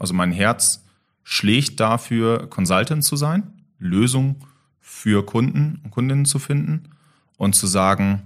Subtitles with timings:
[0.00, 0.82] Also mein Herz
[1.22, 3.44] schlägt dafür, Consultant zu sein,
[3.78, 4.36] Lösungen
[4.80, 6.88] für Kunden und Kundinnen zu finden
[7.36, 8.22] und zu sagen,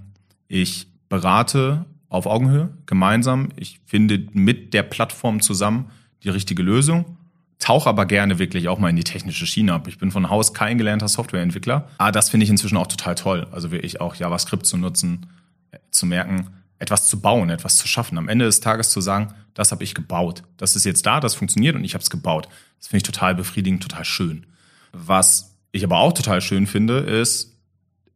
[0.47, 5.91] ich berate auf Augenhöhe, gemeinsam, ich finde mit der Plattform zusammen
[6.23, 7.17] die richtige Lösung,
[7.59, 9.87] tauche aber gerne wirklich auch mal in die technische Schiene ab.
[9.87, 13.47] Ich bin von Haus kein gelernter Softwareentwickler, aber das finde ich inzwischen auch total toll.
[13.51, 15.25] Also wirklich auch JavaScript zu nutzen,
[15.71, 16.47] äh, zu merken,
[16.85, 18.17] etwas zu bauen, etwas zu schaffen.
[18.19, 20.43] Am Ende des Tages zu sagen, das habe ich gebaut.
[20.57, 22.47] Das ist jetzt da, das funktioniert und ich habe es gebaut.
[22.77, 24.45] Das finde ich total befriedigend, total schön.
[24.91, 27.53] Was ich aber auch total schön finde, ist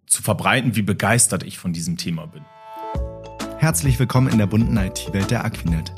[0.06, 2.44] zu verbreiten, wie begeistert ich von diesem Thema bin.
[3.58, 5.92] Herzlich willkommen in der bunten IT-Welt der Aquinet.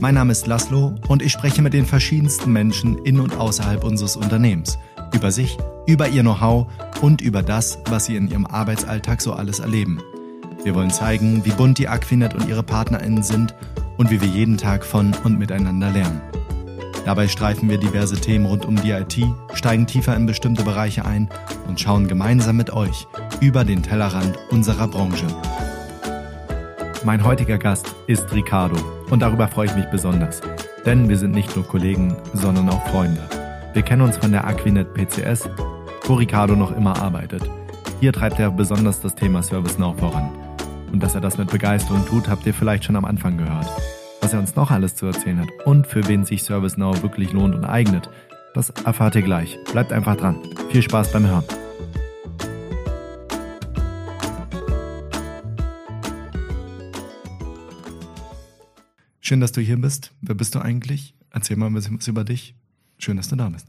[0.00, 4.16] Mein Name ist Laszlo und ich spreche mit den verschiedensten Menschen in und außerhalb unseres
[4.16, 4.78] Unternehmens
[5.14, 6.66] über sich, über ihr Know-how
[7.02, 10.02] und über das, was sie in ihrem Arbeitsalltag so alles erleben.
[10.64, 13.54] Wir wollen zeigen, wie bunt die Aquinet und ihre PartnerInnen sind
[13.98, 16.22] und wie wir jeden Tag von und miteinander lernen.
[17.04, 19.18] Dabei streifen wir diverse Themen rund um die IT,
[19.52, 21.28] steigen tiefer in bestimmte Bereiche ein
[21.68, 23.06] und schauen gemeinsam mit euch
[23.42, 25.26] über den Tellerrand unserer Branche.
[27.04, 28.76] Mein heutiger Gast ist Ricardo
[29.10, 30.40] und darüber freue ich mich besonders,
[30.86, 33.20] denn wir sind nicht nur Kollegen, sondern auch Freunde.
[33.74, 35.50] Wir kennen uns von der Aquinet PCS,
[36.06, 37.42] wo Ricardo noch immer arbeitet.
[38.00, 40.30] Hier treibt er besonders das Thema ServiceNow voran.
[40.94, 43.66] Und dass er das mit Begeisterung tut, habt ihr vielleicht schon am Anfang gehört.
[44.20, 47.52] Was er uns noch alles zu erzählen hat und für wen sich ServiceNow wirklich lohnt
[47.56, 48.08] und eignet,
[48.54, 49.58] das erfahrt ihr gleich.
[49.72, 50.38] Bleibt einfach dran.
[50.70, 51.42] Viel Spaß beim Hören.
[59.20, 60.12] Schön, dass du hier bist.
[60.20, 61.16] Wer bist du eigentlich?
[61.32, 62.54] Erzähl mal ein bisschen was über dich.
[62.98, 63.66] Schön, dass du da bist.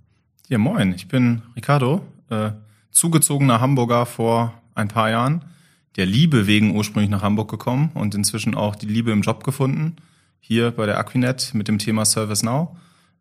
[0.48, 0.94] Ja, moin.
[0.94, 2.52] Ich bin Ricardo, äh,
[2.92, 5.44] zugezogener Hamburger vor ein paar Jahren
[5.96, 9.96] der Liebe wegen ursprünglich nach Hamburg gekommen und inzwischen auch die Liebe im Job gefunden,
[10.40, 12.70] hier bei der Aquinet mit dem Thema ServiceNow.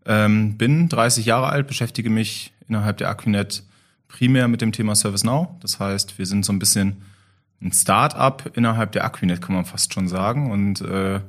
[0.06, 3.62] Ähm, bin 30 Jahre alt, beschäftige mich innerhalb der Aquinet
[4.08, 5.48] primär mit dem Thema ServiceNow.
[5.60, 7.02] Das heißt, wir sind so ein bisschen
[7.62, 10.50] ein Start-up innerhalb der Aquinet, kann man fast schon sagen.
[10.50, 11.20] Und äh,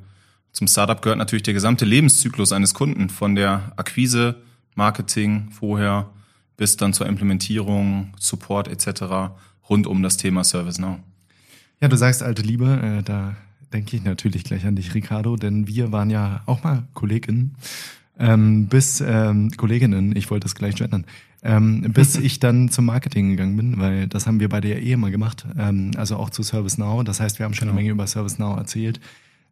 [0.51, 4.41] zum Startup gehört natürlich der gesamte Lebenszyklus eines Kunden, von der Akquise,
[4.73, 6.09] Marketing vorher
[6.57, 9.35] bis dann zur Implementierung, Support etc.
[9.69, 10.99] rund um das Thema ServiceNow.
[11.81, 13.35] Ja, du sagst alte Liebe, äh, da
[13.73, 17.55] denke ich natürlich gleich an dich, Ricardo, denn wir waren ja auch mal Kolleginnen,
[18.17, 21.05] ähm, bis ähm, Kolleginnen, ich wollte das gleich gendern,
[21.43, 24.93] ähm, bis ich dann zum Marketing gegangen bin, weil das haben wir beide ja eh
[24.93, 27.03] immer gemacht, ähm, also auch zu ServiceNow.
[27.03, 27.81] Das heißt, wir haben schon eine genau.
[27.81, 28.99] Menge über ServiceNow erzählt.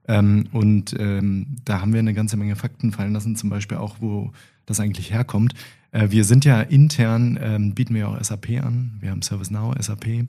[0.07, 3.97] Ähm, und ähm, da haben wir eine ganze Menge Fakten fallen lassen, zum Beispiel auch,
[3.99, 4.31] wo
[4.65, 5.53] das eigentlich herkommt.
[5.91, 8.97] Äh, wir sind ja intern, ähm, bieten wir auch SAP an.
[8.99, 10.27] Wir haben ServiceNow, SAP.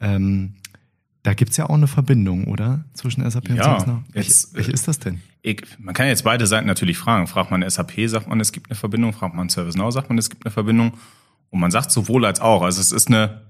[0.00, 0.54] Ähm,
[1.22, 2.84] da gibt's ja auch eine Verbindung, oder?
[2.94, 4.02] Zwischen SAP und ja, ServiceNow.
[4.12, 5.20] Welche, welche ist das denn?
[5.42, 7.26] Ich, man kann jetzt beide Seiten natürlich fragen.
[7.28, 9.12] Fragt man SAP, sagt man, es gibt eine Verbindung.
[9.12, 10.94] Fragt man ServiceNow, sagt man, es gibt eine Verbindung.
[11.50, 12.62] Und man sagt sowohl als auch.
[12.62, 13.42] Also es ist eine,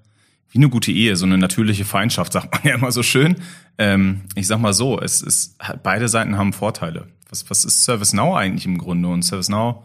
[0.51, 3.37] wie eine gute Ehe, so eine natürliche Feindschaft, sagt man ja immer so schön.
[3.79, 7.09] Ähm, ich sag mal so, es ist, beide Seiten haben Vorteile.
[7.31, 9.09] Was, was ist ServiceNow eigentlich im Grunde?
[9.09, 9.85] Und ServiceNow,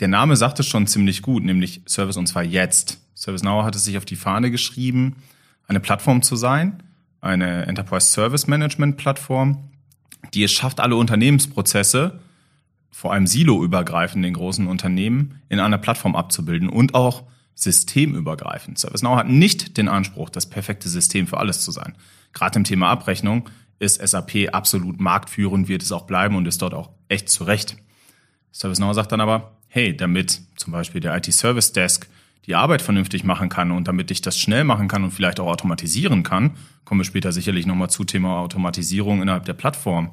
[0.00, 3.00] der Name sagt es schon ziemlich gut, nämlich Service und zwar jetzt.
[3.14, 5.16] ServiceNow hat es sich auf die Fahne geschrieben,
[5.66, 6.82] eine Plattform zu sein,
[7.20, 9.70] eine Enterprise Service Management Plattform,
[10.32, 12.20] die es schafft, alle Unternehmensprozesse,
[12.90, 18.78] vor allem siloübergreifend in großen Unternehmen, in einer Plattform abzubilden und auch systemübergreifend.
[18.78, 21.96] ServiceNow hat nicht den Anspruch, das perfekte System für alles zu sein.
[22.32, 23.48] Gerade im Thema Abrechnung
[23.78, 27.76] ist SAP absolut marktführend, wird es auch bleiben und ist dort auch echt zurecht.
[28.52, 32.08] ServiceNow sagt dann aber, hey, damit zum Beispiel der IT Service Desk
[32.46, 35.46] die Arbeit vernünftig machen kann und damit ich das schnell machen kann und vielleicht auch
[35.46, 36.52] automatisieren kann,
[36.84, 40.10] kommen wir später sicherlich nochmal zu Thema Automatisierung innerhalb der Plattform.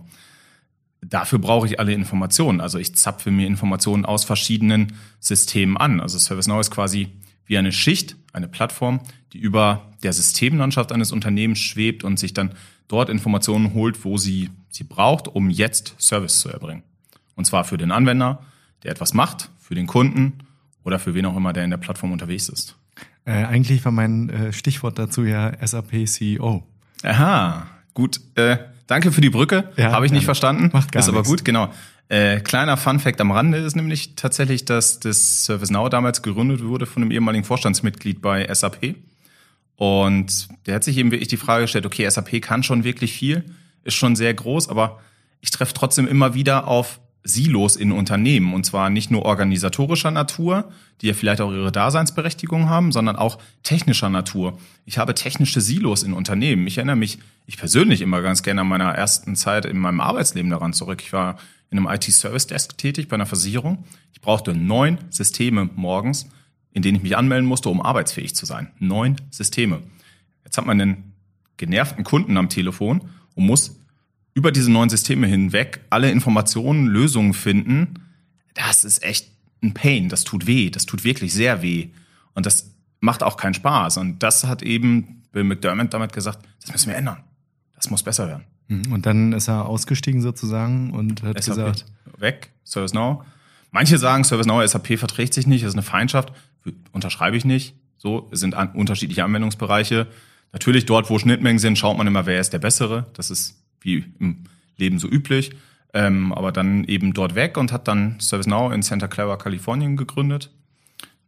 [1.02, 2.62] Dafür brauche ich alle Informationen.
[2.62, 6.00] Also ich zapfe mir Informationen aus verschiedenen Systemen an.
[6.00, 7.10] Also ServiceNow ist quasi
[7.46, 9.02] wie eine Schicht, eine Plattform,
[9.34, 12.54] die über der Systemlandschaft eines Unternehmens schwebt und sich dann
[12.88, 16.84] dort Informationen holt, wo sie sie braucht, um jetzt Service zu erbringen.
[17.36, 18.44] Und zwar für den Anwender,
[18.84, 20.40] der etwas macht, für den Kunden
[20.84, 22.76] oder für wen auch immer, der in der Plattform unterwegs ist.
[23.26, 26.64] Äh, eigentlich war mein äh, Stichwort dazu ja SAP CEO.
[27.04, 28.20] Aha, gut.
[28.36, 28.58] Äh,
[28.88, 29.70] danke für die Brücke.
[29.78, 30.70] Ja, Habe ich nicht verstanden.
[30.74, 31.30] Macht gar Ist aber nichts.
[31.30, 31.72] gut, genau.
[32.10, 36.86] Äh, kleiner Fun Fact am Rande ist nämlich tatsächlich, dass das ServiceNow damals gegründet wurde
[36.86, 38.96] von einem ehemaligen Vorstandsmitglied bei SAP.
[39.78, 43.46] Und der hat sich eben wirklich die Frage gestellt, okay, SAP kann schon wirklich viel,
[43.84, 45.00] ist schon sehr groß, aber
[45.40, 50.72] ich treffe trotzdem immer wieder auf Silos in Unternehmen und zwar nicht nur organisatorischer Natur,
[51.02, 54.58] die ja vielleicht auch ihre Daseinsberechtigung haben, sondern auch technischer Natur.
[54.86, 56.66] Ich habe technische Silos in Unternehmen.
[56.66, 60.50] Ich erinnere mich, ich persönlich immer ganz gerne an meiner ersten Zeit in meinem Arbeitsleben
[60.50, 61.02] daran zurück.
[61.04, 61.38] Ich war
[61.70, 63.86] in einem IT-Service-Desk tätig bei einer Versicherung.
[64.14, 66.28] Ich brauchte neun Systeme morgens,
[66.74, 68.72] in denen ich mich anmelden musste, um arbeitsfähig zu sein.
[68.80, 69.84] Neun Systeme.
[70.44, 71.14] Jetzt hat man einen
[71.58, 73.81] genervten Kunden am Telefon und muss
[74.34, 77.96] über diese neuen Systeme hinweg alle Informationen, Lösungen finden.
[78.54, 79.30] Das ist echt
[79.62, 80.10] ein Pain.
[80.10, 80.70] Das tut weh.
[80.70, 81.90] Das tut wirklich sehr weh.
[82.34, 83.98] Und das macht auch keinen Spaß.
[83.98, 87.24] Und das hat eben Bill McDermott damit gesagt, das müssen wir ändern.
[87.76, 88.44] Das muss besser werden.
[88.68, 88.92] Mhm.
[88.92, 91.86] Und dann ist er ausgestiegen sozusagen und hat SAP gesagt,
[92.18, 93.26] weg, ServiceNow.
[93.72, 96.32] Manche sagen, ServiceNow, SAP verträgt sich nicht, das ist eine Feindschaft.
[96.92, 97.76] Unterschreibe ich nicht.
[97.98, 100.08] So, es sind an, unterschiedliche Anwendungsbereiche.
[100.54, 103.08] Natürlich dort, wo Schnittmengen sind, schaut man immer, wer ist der Bessere.
[103.14, 104.46] Das ist wie im
[104.78, 105.52] Leben so üblich.
[105.94, 110.50] Ähm, aber dann eben dort weg und hat dann ServiceNow in Santa Clara, Kalifornien gegründet.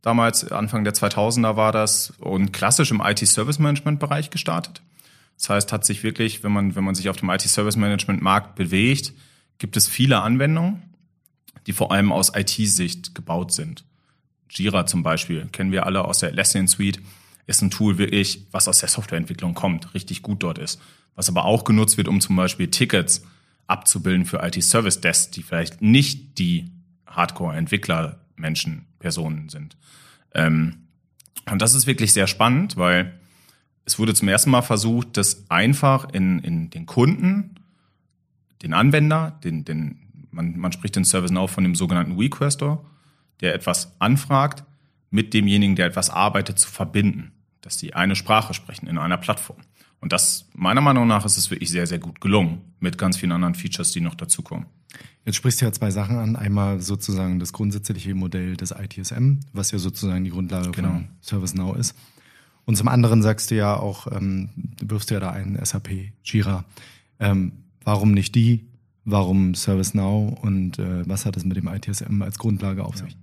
[0.01, 4.81] Damals, Anfang der 2000er war das und klassisch im IT-Service-Management-Bereich gestartet.
[5.37, 9.13] Das heißt, hat sich wirklich, wenn man, wenn man sich auf dem IT-Service-Management-Markt bewegt,
[9.57, 10.81] gibt es viele Anwendungen,
[11.67, 13.85] die vor allem aus IT-Sicht gebaut sind.
[14.49, 16.99] Jira zum Beispiel, kennen wir alle aus der Atlassian Suite,
[17.47, 20.79] ist ein Tool wirklich, was aus der Softwareentwicklung kommt, richtig gut dort ist.
[21.15, 23.23] Was aber auch genutzt wird, um zum Beispiel Tickets
[23.67, 26.71] abzubilden für IT-Service-Desks, die vielleicht nicht die
[27.07, 29.75] Hardcore-Entwickler-Menschen, Personen sind.
[30.33, 30.87] Ähm,
[31.51, 33.19] und das ist wirklich sehr spannend, weil
[33.85, 37.55] es wurde zum ersten Mal versucht, das einfach in, in den Kunden,
[38.61, 39.99] den Anwender, den, den,
[40.31, 42.83] man, man spricht in ServiceNow von dem sogenannten Requester,
[43.41, 44.63] der etwas anfragt,
[45.09, 49.59] mit demjenigen, der etwas arbeitet, zu verbinden, dass sie eine Sprache sprechen in einer Plattform.
[50.03, 53.31] Und das, meiner Meinung nach, ist es wirklich sehr, sehr gut gelungen, mit ganz vielen
[53.31, 54.65] anderen Features, die noch dazukommen.
[55.23, 56.35] Jetzt sprichst du ja zwei Sachen an.
[56.35, 60.89] Einmal sozusagen das grundsätzliche Modell des ITSM, was ja sozusagen die Grundlage genau.
[60.89, 61.95] von ServiceNow ist.
[62.65, 66.65] Und zum anderen sagst du ja auch, ähm, du wirfst ja da ein SAP, Jira.
[67.21, 67.53] Ähm,
[67.85, 68.67] warum nicht die?
[69.05, 70.37] Warum ServiceNow?
[70.41, 73.11] Und äh, was hat es mit dem ITSM als Grundlage auf sich?
[73.11, 73.17] Ja.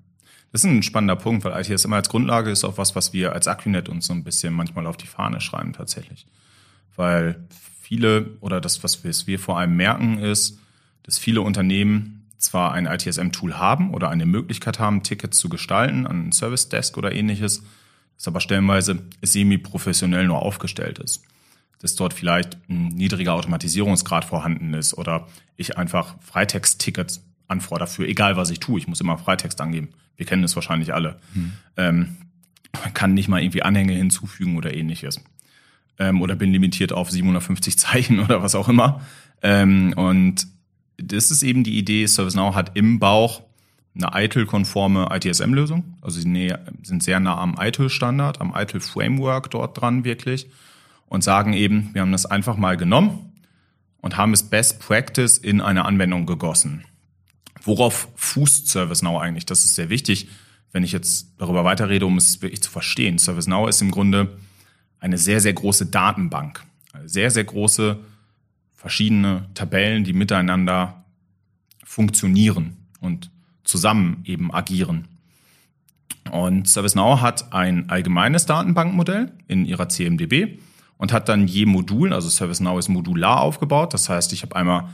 [0.53, 3.49] Das ist ein spannender Punkt, weil ITSM als Grundlage ist auch was, was wir als
[3.49, 6.27] Aquinet uns so ein bisschen manchmal auf die Fahne schreiben tatsächlich.
[6.97, 7.45] Weil
[7.81, 10.59] viele, oder das, was wir vor allem merken, ist,
[11.03, 16.23] dass viele Unternehmen zwar ein ITSM-Tool haben oder eine Möglichkeit haben, Tickets zu gestalten an
[16.23, 17.63] einen Service Desk oder ähnliches,
[18.17, 21.23] das aber stellenweise semi-professionell nur aufgestellt ist.
[21.81, 28.37] Dass dort vielleicht ein niedriger Automatisierungsgrad vorhanden ist oder ich einfach Freitext-Tickets anfordere für egal
[28.37, 28.79] was ich tue.
[28.79, 29.89] Ich muss immer Freitext angeben.
[30.17, 31.19] Wir kennen das wahrscheinlich alle.
[31.33, 31.53] Hm.
[31.77, 32.17] Ähm,
[32.83, 35.21] man kann nicht mal irgendwie Anhänge hinzufügen oder ähnliches.
[36.01, 39.03] Ähm, oder bin limitiert auf 750 Zeichen oder was auch immer.
[39.43, 40.49] Ähm, und
[40.97, 43.43] das ist eben die Idee, ServiceNow hat im Bauch
[43.95, 45.97] eine ITIL-konforme ITSM-Lösung.
[46.01, 50.49] Also sie sind sehr nah am ITIL-Standard, am ITIL-Framework dort dran wirklich
[51.07, 53.33] und sagen eben, wir haben das einfach mal genommen
[54.01, 56.85] und haben es Best Practice in eine Anwendung gegossen.
[57.63, 59.47] Worauf fußt ServiceNow eigentlich?
[59.47, 60.29] Das ist sehr wichtig,
[60.73, 63.19] wenn ich jetzt darüber weiterrede, um es wirklich zu verstehen.
[63.19, 64.39] ServiceNow ist im Grunde
[65.01, 66.63] eine sehr, sehr große Datenbank.
[67.05, 67.99] Sehr, sehr große
[68.75, 71.05] verschiedene Tabellen, die miteinander
[71.85, 73.31] funktionieren und
[73.65, 75.09] zusammen eben agieren.
[76.31, 80.59] Und ServiceNow hat ein allgemeines Datenbankmodell in ihrer CMDB
[80.97, 83.95] und hat dann je Modul, also ServiceNow ist modular aufgebaut.
[83.95, 84.91] Das heißt, ich habe einmal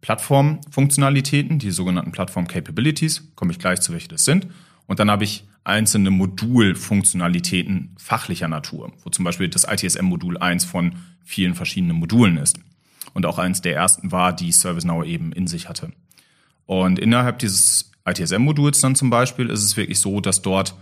[0.00, 4.46] Plattformfunktionalitäten, die sogenannten Plattform Capabilities, komme ich gleich zu, welche das sind.
[4.86, 10.96] Und dann habe ich einzelne Modulfunktionalitäten fachlicher Natur, wo zum Beispiel das ITSM-Modul eins von
[11.24, 12.58] vielen verschiedenen Modulen ist
[13.12, 15.92] und auch eines der ersten war, die ServiceNow eben in sich hatte.
[16.66, 20.74] Und innerhalb dieses ITSM-Moduls dann zum Beispiel ist es wirklich so, dass dort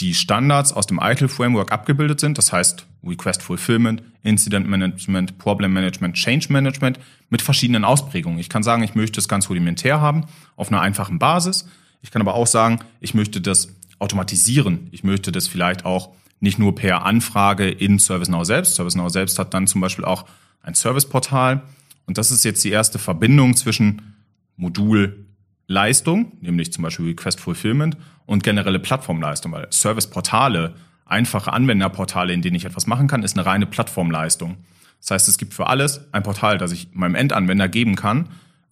[0.00, 2.38] die Standards aus dem ITIL Framework abgebildet sind.
[2.38, 6.98] Das heißt Request Fulfillment, Incident Management, Problem Management, Change Management
[7.30, 8.38] mit verschiedenen Ausprägungen.
[8.38, 10.24] Ich kann sagen, ich möchte es ganz rudimentär haben,
[10.56, 11.68] auf einer einfachen Basis.
[12.02, 13.68] Ich kann aber auch sagen, ich möchte das
[14.04, 14.88] automatisieren.
[14.92, 18.74] Ich möchte das vielleicht auch nicht nur per Anfrage in ServiceNow selbst.
[18.74, 20.26] ServiceNow selbst hat dann zum Beispiel auch
[20.62, 21.62] ein Serviceportal.
[22.06, 24.14] Und das ist jetzt die erste Verbindung zwischen
[24.56, 27.96] Modulleistung, nämlich zum Beispiel Request Fulfillment
[28.26, 30.74] und generelle Plattformleistung, weil Serviceportale,
[31.06, 34.58] einfache Anwenderportale, in denen ich etwas machen kann, ist eine reine Plattformleistung.
[35.00, 38.28] Das heißt, es gibt für alles ein Portal, das ich meinem Endanwender geben kann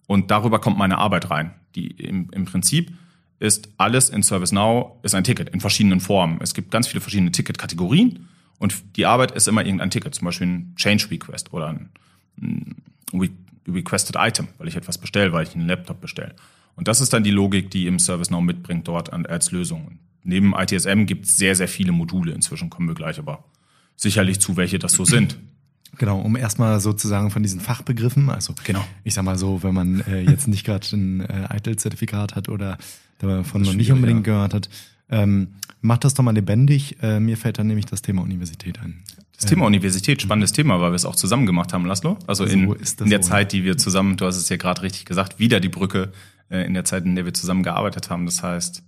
[0.07, 1.53] und darüber kommt meine Arbeit rein.
[1.75, 2.91] Die im, im Prinzip
[3.43, 6.39] ist alles in ServiceNow ist ein Ticket in verschiedenen Formen.
[6.41, 10.47] Es gibt ganz viele verschiedene Ticketkategorien und die Arbeit ist immer irgendein Ticket, zum Beispiel
[10.47, 11.89] ein Change Request oder ein,
[12.41, 12.75] ein
[13.67, 16.35] Requested Item, weil ich etwas bestelle, weil ich einen Laptop bestelle.
[16.77, 19.99] Und das ist dann die Logik, die im ServiceNow mitbringt dort als Lösung.
[20.23, 22.31] Neben ITSM gibt es sehr, sehr viele Module.
[22.31, 23.43] Inzwischen kommen wir gleich aber
[23.97, 25.37] sicherlich zu, welche das so sind.
[25.97, 28.83] Genau, um erstmal sozusagen von diesen Fachbegriffen, also Genau.
[29.03, 32.77] ich sag mal so, wenn man äh, jetzt nicht gerade ein äh, ITIL-Zertifikat hat oder
[33.19, 34.33] davon noch nicht unbedingt ja.
[34.33, 34.69] gehört hat,
[35.09, 35.49] ähm,
[35.81, 36.97] macht das doch mal lebendig.
[37.01, 39.03] Äh, mir fällt dann nämlich das Thema Universität ein.
[39.35, 42.17] Das Thema Universität, spannendes Thema, weil wir es auch zusammen gemacht haben, Laszlo.
[42.27, 43.25] Also in, So in der wohl.
[43.25, 46.13] Zeit, die wir zusammen, du hast es ja gerade richtig gesagt, wieder die Brücke
[46.49, 48.25] äh, in der Zeit, in der wir zusammen gearbeitet haben.
[48.25, 48.83] Das heißt,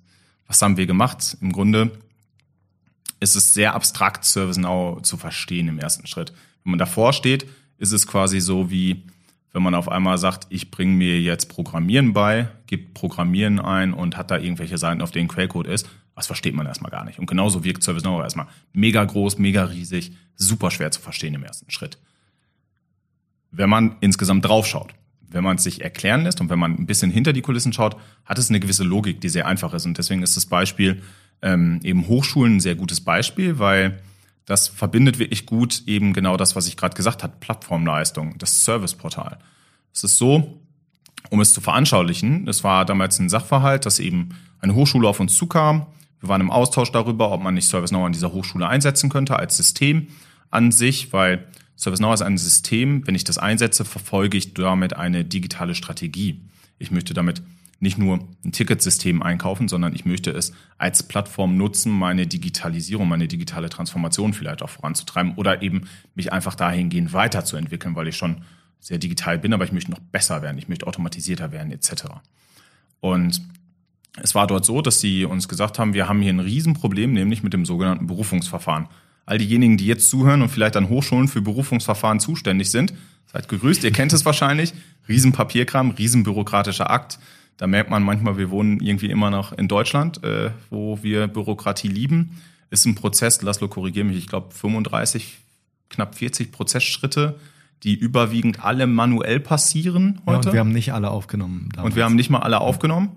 [0.48, 1.38] was haben wir gemacht?
[1.42, 1.92] Im Grunde
[3.20, 6.32] ist es sehr abstrakt, ServiceNow zu verstehen im ersten Schritt.
[6.64, 7.46] Wenn man davor steht,
[7.78, 9.04] ist es quasi so wie,
[9.56, 14.18] wenn man auf einmal sagt, ich bringe mir jetzt Programmieren bei, gibt Programmieren ein und
[14.18, 15.90] hat da irgendwelche Seiten, auf denen Quellcode ist.
[16.14, 17.20] Das versteht man erstmal gar nicht.
[17.20, 21.72] Und genauso wirkt ServiceNow erstmal mega groß, mega riesig, super schwer zu verstehen im ersten
[21.72, 21.98] Schritt.
[23.50, 27.10] Wenn man insgesamt draufschaut, wenn man es sich erklären lässt und wenn man ein bisschen
[27.10, 27.96] hinter die Kulissen schaut,
[28.26, 29.86] hat es eine gewisse Logik, die sehr einfach ist.
[29.86, 31.02] Und deswegen ist das Beispiel
[31.42, 34.02] ähm, eben Hochschulen ein sehr gutes Beispiel, weil
[34.46, 39.40] das verbindet wirklich gut eben genau das, was ich gerade gesagt habe, Plattformleistung, das Serviceportal.
[39.94, 40.62] Es ist so,
[41.30, 45.36] um es zu veranschaulichen, es war damals ein Sachverhalt, dass eben eine Hochschule auf uns
[45.36, 45.88] zukam.
[46.20, 49.58] Wir waren im Austausch darüber, ob man nicht ServiceNow an dieser Hochschule einsetzen könnte als
[49.58, 50.08] System
[50.52, 53.06] an sich, weil ServiceNow ist ein System.
[53.06, 56.42] Wenn ich das einsetze, verfolge ich damit eine digitale Strategie.
[56.78, 57.42] Ich möchte damit
[57.80, 63.28] nicht nur ein Ticketsystem einkaufen, sondern ich möchte es als Plattform nutzen, meine Digitalisierung, meine
[63.28, 68.44] digitale Transformation vielleicht auch voranzutreiben oder eben mich einfach dahingehend weiterzuentwickeln, weil ich schon
[68.80, 72.06] sehr digital bin, aber ich möchte noch besser werden, ich möchte automatisierter werden etc.
[73.00, 73.42] Und
[74.22, 77.44] es war dort so, dass sie uns gesagt haben, wir haben hier ein Riesenproblem, nämlich
[77.44, 78.88] mit dem sogenannten Berufungsverfahren.
[79.26, 82.94] All diejenigen, die jetzt zuhören und vielleicht an Hochschulen für Berufungsverfahren zuständig sind,
[83.26, 84.74] seid gegrüßt, ihr kennt es wahrscheinlich.
[85.10, 87.20] Riesenpapierkram, riesenbürokratischer Akt.
[87.58, 91.88] Da merkt man manchmal, wir wohnen irgendwie immer noch in Deutschland, äh, wo wir Bürokratie
[91.88, 92.42] lieben.
[92.70, 95.38] Ist ein Prozess, Laszlo, korrigiere mich, ich glaube 35,
[95.90, 97.40] knapp 40 Prozessschritte,
[97.84, 100.50] die überwiegend alle manuell passieren Ja, heute.
[100.50, 101.70] und wir haben nicht alle aufgenommen.
[101.74, 101.92] Damals.
[101.92, 103.12] Und wir haben nicht mal alle aufgenommen.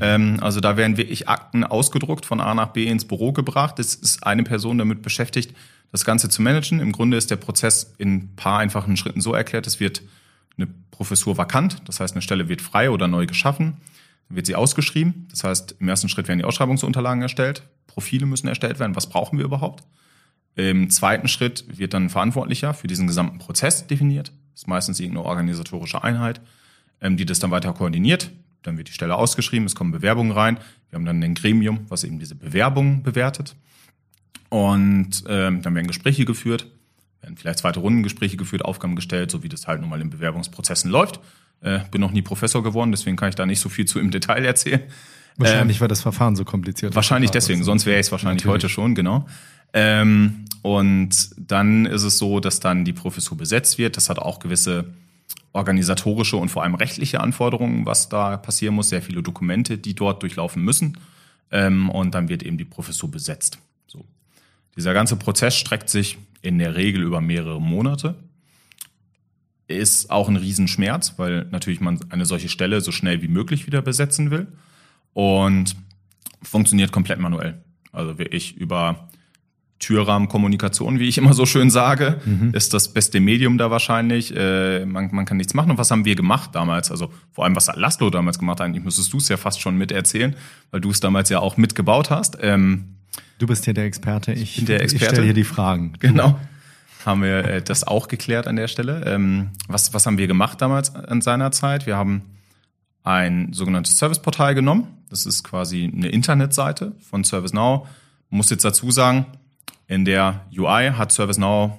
[0.00, 3.78] Ähm, also da werden wirklich Akten ausgedruckt, von A nach B ins Büro gebracht.
[3.80, 5.56] Es ist eine Person damit beschäftigt,
[5.90, 6.78] das Ganze zu managen.
[6.78, 10.02] Im Grunde ist der Prozess in ein paar einfachen Schritten so erklärt, es wird
[10.60, 13.78] eine Professur vakant, das heißt eine Stelle wird frei oder neu geschaffen,
[14.28, 15.26] dann wird sie ausgeschrieben.
[15.30, 19.38] Das heißt, im ersten Schritt werden die Ausschreibungsunterlagen erstellt, Profile müssen erstellt werden, was brauchen
[19.38, 19.84] wir überhaupt?
[20.56, 24.32] Im zweiten Schritt wird dann ein Verantwortlicher für diesen gesamten Prozess definiert.
[24.52, 26.40] Das ist meistens irgendeine organisatorische Einheit,
[27.00, 28.30] ähm, die das dann weiter koordiniert.
[28.62, 30.58] Dann wird die Stelle ausgeschrieben, es kommen Bewerbungen rein.
[30.90, 33.56] Wir haben dann ein Gremium, was eben diese Bewerbungen bewertet.
[34.50, 36.66] Und ähm, dann werden Gespräche geführt,
[37.20, 40.90] werden vielleicht zweite Rundengespräche geführt, Aufgaben gestellt, so wie das halt nun mal in Bewerbungsprozessen
[40.90, 41.20] läuft.
[41.60, 44.10] Äh, bin noch nie Professor geworden, deswegen kann ich da nicht so viel zu im
[44.10, 44.82] Detail erzählen.
[45.36, 46.96] Wahrscheinlich, weil das Verfahren so kompliziert ist.
[46.96, 48.64] Wahrscheinlich deswegen, sonst wäre ich es wahrscheinlich Natürlich.
[48.64, 49.26] heute schon, genau.
[49.72, 53.96] Ähm, und dann ist es so, dass dann die Professur besetzt wird.
[53.96, 54.86] Das hat auch gewisse
[55.52, 58.90] organisatorische und vor allem rechtliche Anforderungen, was da passieren muss.
[58.90, 60.98] Sehr viele Dokumente, die dort durchlaufen müssen.
[61.50, 63.58] Ähm, und dann wird eben die Professur besetzt.
[63.86, 64.04] So.
[64.76, 68.14] Dieser ganze Prozess streckt sich in der Regel über mehrere Monate.
[69.68, 73.82] Ist auch ein Riesenschmerz, weil natürlich man eine solche Stelle so schnell wie möglich wieder
[73.82, 74.48] besetzen will.
[75.12, 75.76] Und
[76.42, 77.62] funktioniert komplett manuell.
[77.92, 79.08] Also wirklich über
[79.80, 82.20] Türrahmenkommunikation, wie ich immer so schön sage,
[82.52, 84.34] ist das beste Medium da wahrscheinlich.
[84.36, 85.70] Äh, man, man kann nichts machen.
[85.70, 86.90] Und was haben wir gemacht damals?
[86.90, 88.60] Also vor allem, was hat Laszlo damals gemacht?
[88.60, 90.36] Eigentlich müsstest du es ja fast schon miterzählen,
[90.70, 92.38] weil du es damals ja auch mitgebaut hast.
[92.42, 92.96] Ähm,
[93.40, 94.34] Du bist hier der Experte.
[94.34, 95.14] Ich, bin der ich Experte.
[95.14, 95.94] stelle hier die Fragen.
[95.98, 96.38] Genau.
[97.06, 99.02] Haben wir äh, das auch geklärt an der Stelle.
[99.06, 101.86] Ähm, was, was haben wir gemacht damals an seiner Zeit?
[101.86, 102.20] Wir haben
[103.02, 104.88] ein sogenanntes Serviceportal genommen.
[105.08, 107.88] Das ist quasi eine Internetseite von ServiceNow.
[108.28, 109.24] Muss jetzt dazu sagen,
[109.88, 111.72] in der UI hat ServiceNow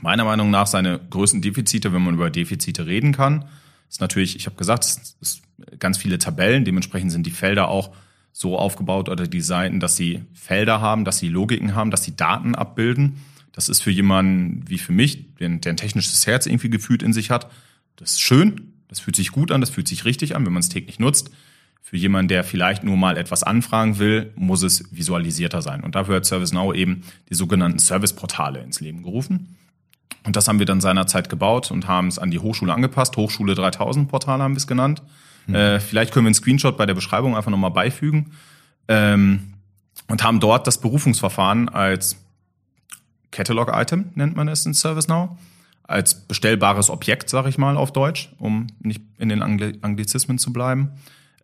[0.00, 3.42] meiner Meinung nach seine größten Defizite, wenn man über Defizite reden kann.
[3.86, 5.42] Das ist natürlich, ich habe gesagt, es ist
[5.78, 7.94] ganz viele Tabellen, dementsprechend sind die Felder auch
[8.32, 12.16] so aufgebaut oder die Seiten, dass sie Felder haben, dass sie Logiken haben, dass sie
[12.16, 13.20] Daten abbilden.
[13.52, 17.12] Das ist für jemanden wie für mich, der, der ein technisches Herz irgendwie gefühlt in
[17.12, 17.50] sich hat,
[17.96, 20.60] das ist schön, das fühlt sich gut an, das fühlt sich richtig an, wenn man
[20.60, 21.30] es täglich nutzt.
[21.82, 25.82] Für jemanden, der vielleicht nur mal etwas anfragen will, muss es visualisierter sein.
[25.82, 29.58] Und dafür hat ServiceNow eben die sogenannten Serviceportale ins Leben gerufen.
[30.24, 33.16] Und das haben wir dann seinerzeit gebaut und haben es an die Hochschule angepasst.
[33.16, 35.02] Hochschule 3000 Portal haben wir es genannt.
[35.48, 38.32] Äh, vielleicht können wir einen Screenshot bei der Beschreibung einfach nochmal beifügen.
[38.88, 39.54] Ähm,
[40.08, 42.16] und haben dort das Berufungsverfahren als
[43.30, 45.30] Catalog-Item, nennt man es in ServiceNow,
[45.84, 50.52] als bestellbares Objekt, sage ich mal auf Deutsch, um nicht in den Angli Anglizismen zu
[50.52, 50.90] bleiben,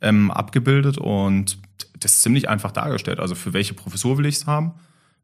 [0.00, 1.58] ähm, abgebildet und
[1.98, 3.20] das ist ziemlich einfach dargestellt.
[3.20, 4.74] Also für welche Professur will ich es haben?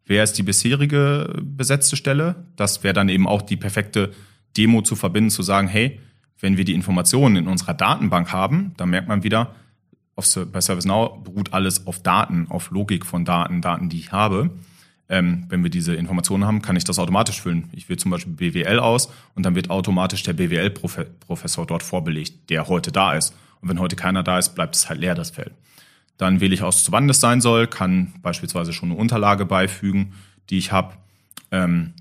[0.07, 2.37] wer ist die bisherige besetzte Stelle.
[2.57, 4.12] Das wäre dann eben auch die perfekte
[4.57, 6.00] Demo zu verbinden, zu sagen, hey,
[6.41, 9.55] wenn wir die Informationen in unserer Datenbank haben, dann merkt man wieder,
[10.17, 14.50] auf, bei ServiceNow beruht alles auf Daten, auf Logik von Daten, Daten, die ich habe.
[15.09, 17.69] Ähm, wenn wir diese Informationen haben, kann ich das automatisch füllen.
[17.73, 22.69] Ich wähle zum Beispiel BWL aus und dann wird automatisch der BWL-Professor dort vorbelegt, der
[22.69, 23.35] heute da ist.
[23.61, 25.53] Und wenn heute keiner da ist, bleibt es halt leer, das Feld.
[26.17, 30.14] Dann wähle ich aus, zu wann das sein soll, kann beispielsweise schon eine Unterlage beifügen,
[30.49, 30.95] die ich habe,
[31.50, 31.93] ähm,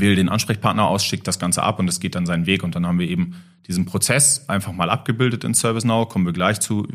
[0.00, 2.62] wähle den Ansprechpartner aus, schickt das Ganze ab und es geht dann seinen Weg.
[2.62, 6.60] Und dann haben wir eben diesen Prozess einfach mal abgebildet in ServiceNow, kommen wir gleich
[6.60, 6.86] zu.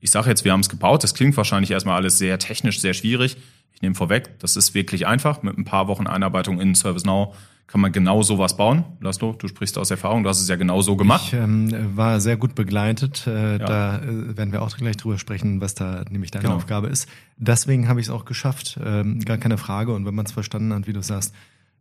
[0.00, 1.02] Ich sage jetzt, wir haben es gebaut.
[1.02, 3.36] Das klingt wahrscheinlich erstmal alles sehr technisch, sehr schwierig.
[3.72, 5.42] Ich nehme vorweg, das ist wirklich einfach.
[5.42, 7.34] Mit ein paar Wochen Einarbeitung in ServiceNow
[7.66, 8.84] kann man genau sowas bauen.
[9.00, 11.24] Laszlo, du sprichst aus Erfahrung, du hast es ja genau so gemacht.
[11.28, 13.26] Ich ähm, war sehr gut begleitet.
[13.26, 13.58] Äh, ja.
[13.58, 16.56] Da äh, werden wir auch gleich drüber sprechen, was da nämlich deine genau.
[16.56, 17.08] Aufgabe ist.
[17.36, 19.94] Deswegen habe ich es auch geschafft, ähm, gar keine Frage.
[19.94, 21.34] Und wenn man es verstanden hat, wie du sagst,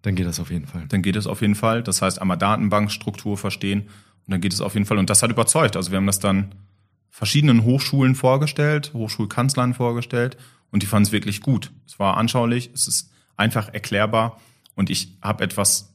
[0.03, 0.85] dann geht das auf jeden Fall.
[0.89, 1.81] Dann geht es auf jeden Fall.
[1.81, 4.97] Das heißt, einmal Datenbankstruktur verstehen und dann geht es auf jeden Fall.
[4.97, 5.75] Und das hat überzeugt.
[5.75, 6.53] Also wir haben das dann
[7.09, 10.37] verschiedenen Hochschulen vorgestellt, Hochschulkanzlern vorgestellt
[10.71, 11.71] und die fanden es wirklich gut.
[11.87, 14.41] Es war anschaulich, es ist einfach erklärbar
[14.75, 15.93] und ich habe etwas,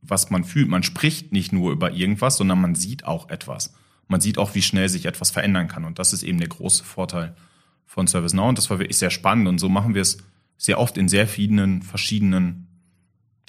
[0.00, 0.68] was man fühlt.
[0.68, 3.74] Man spricht nicht nur über irgendwas, sondern man sieht auch etwas.
[4.08, 6.82] Man sieht auch, wie schnell sich etwas verändern kann und das ist eben der große
[6.82, 7.36] Vorteil
[7.84, 10.18] von ServiceNow und das war wirklich sehr spannend und so machen wir es
[10.56, 12.69] sehr oft in sehr vielen verschiedenen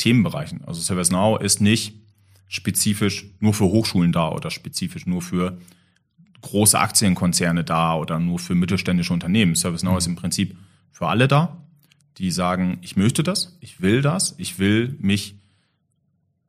[0.02, 0.64] Themenbereichen.
[0.66, 1.94] Also ServiceNow ist nicht
[2.48, 5.58] spezifisch nur für Hochschulen da oder spezifisch nur für
[6.42, 9.56] große Aktienkonzerne da oder nur für mittelständische Unternehmen.
[9.56, 9.98] ServiceNow mhm.
[9.98, 10.58] ist im Prinzip
[10.92, 11.58] für alle da,
[12.18, 15.36] die sagen, ich möchte das, ich will das, ich will mich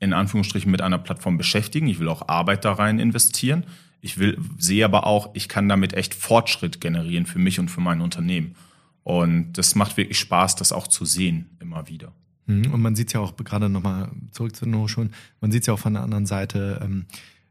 [0.00, 3.64] in Anführungsstrichen mit einer Plattform beschäftigen, ich will auch Arbeit da rein investieren.
[4.00, 7.80] Ich will, sehe aber auch, ich kann damit echt Fortschritt generieren für mich und für
[7.80, 8.56] mein Unternehmen.
[9.04, 12.12] Und das macht wirklich Spaß, das auch zu sehen, immer wieder.
[12.46, 12.72] Mhm.
[12.72, 15.66] Und man sieht es ja auch gerade nochmal zurück zu No schon, man sieht es
[15.66, 17.06] ja auch von der anderen Seite, ähm,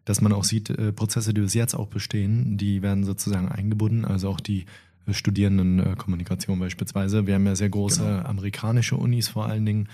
[0.05, 4.05] dass man auch sieht, äh, Prozesse, die bis jetzt auch bestehen, die werden sozusagen eingebunden,
[4.05, 4.65] also auch die
[5.10, 7.27] Studierendenkommunikation beispielsweise.
[7.27, 8.24] Wir haben ja sehr große genau.
[8.24, 9.89] amerikanische Unis vor allen Dingen,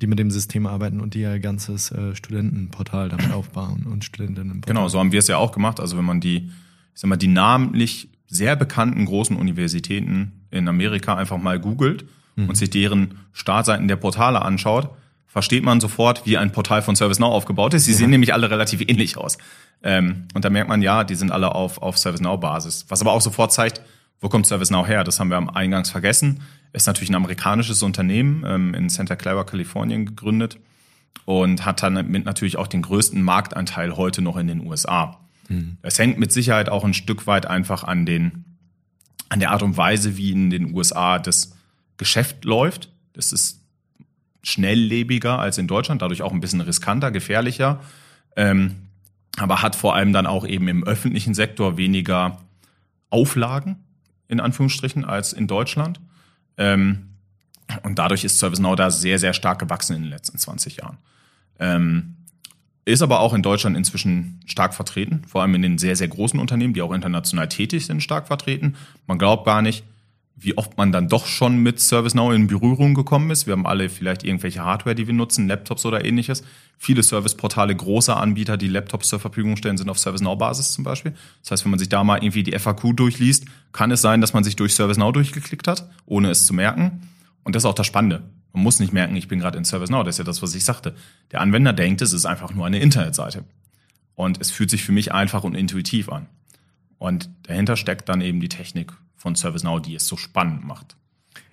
[0.00, 4.04] die mit dem System arbeiten und die ja ein ganzes äh, Studentenportal damit aufbauen und
[4.04, 4.74] Studentinnenportal.
[4.74, 5.80] Genau, so haben wir es ja auch gemacht.
[5.80, 11.16] Also wenn man die, ich sag mal, die namentlich sehr bekannten großen Universitäten in Amerika
[11.16, 12.04] einfach mal googelt
[12.36, 12.48] mhm.
[12.48, 14.90] und sich deren Startseiten der Portale anschaut,
[15.26, 17.86] versteht man sofort, wie ein Portal von ServiceNow aufgebaut ist.
[17.86, 17.98] Sie ja.
[17.98, 19.38] sehen nämlich alle relativ ähnlich aus.
[19.82, 22.86] Ähm, und da merkt man, ja, die sind alle auf, auf ServiceNow-Basis.
[22.88, 23.80] Was aber auch sofort zeigt,
[24.20, 25.04] wo kommt ServiceNow her?
[25.04, 26.42] Das haben wir am Eingangs vergessen.
[26.72, 30.58] Ist natürlich ein amerikanisches Unternehmen ähm, in Santa Clara, Kalifornien gegründet
[31.24, 35.18] und hat dann mit natürlich auch den größten Marktanteil heute noch in den USA.
[35.48, 35.78] Mhm.
[35.82, 38.44] Es hängt mit Sicherheit auch ein Stück weit einfach an den
[39.28, 41.56] an der Art und Weise, wie in den USA das
[41.96, 42.88] Geschäft läuft.
[43.12, 43.60] Das ist
[44.42, 47.80] schnelllebiger als in Deutschland, dadurch auch ein bisschen riskanter, gefährlicher,
[48.36, 48.88] ähm,
[49.36, 52.38] aber hat vor allem dann auch eben im öffentlichen Sektor weniger
[53.08, 53.76] Auflagen
[54.32, 56.00] in Anführungsstrichen, als in Deutschland.
[56.56, 57.10] Ähm,
[57.82, 60.96] und dadurch ist ServiceNow da sehr, sehr stark gewachsen in den letzten 20 Jahren.
[61.58, 62.16] Ähm,
[62.86, 66.40] ist aber auch in Deutschland inzwischen stark vertreten, vor allem in den sehr, sehr großen
[66.40, 68.74] Unternehmen, die auch international tätig sind, stark vertreten.
[69.06, 69.84] Man glaubt gar nicht,
[70.34, 73.46] wie oft man dann doch schon mit ServiceNow in Berührung gekommen ist.
[73.46, 76.42] Wir haben alle vielleicht irgendwelche Hardware, die wir nutzen, Laptops oder ähnliches.
[76.78, 81.14] Viele Serviceportale großer Anbieter, die Laptops zur Verfügung stellen, sind auf ServiceNow-Basis zum Beispiel.
[81.42, 84.32] Das heißt, wenn man sich da mal irgendwie die FAQ durchliest, kann es sein, dass
[84.32, 87.08] man sich durch ServiceNow durchgeklickt hat, ohne es zu merken.
[87.44, 88.22] Und das ist auch das Spannende.
[88.52, 90.04] Man muss nicht merken, ich bin gerade in ServiceNow.
[90.04, 90.94] Das ist ja das, was ich sagte.
[91.30, 93.44] Der Anwender denkt, es ist einfach nur eine Internetseite.
[94.14, 96.26] Und es fühlt sich für mich einfach und intuitiv an.
[96.98, 98.92] Und dahinter steckt dann eben die Technik
[99.22, 100.96] von ServiceNow, die es so spannend macht.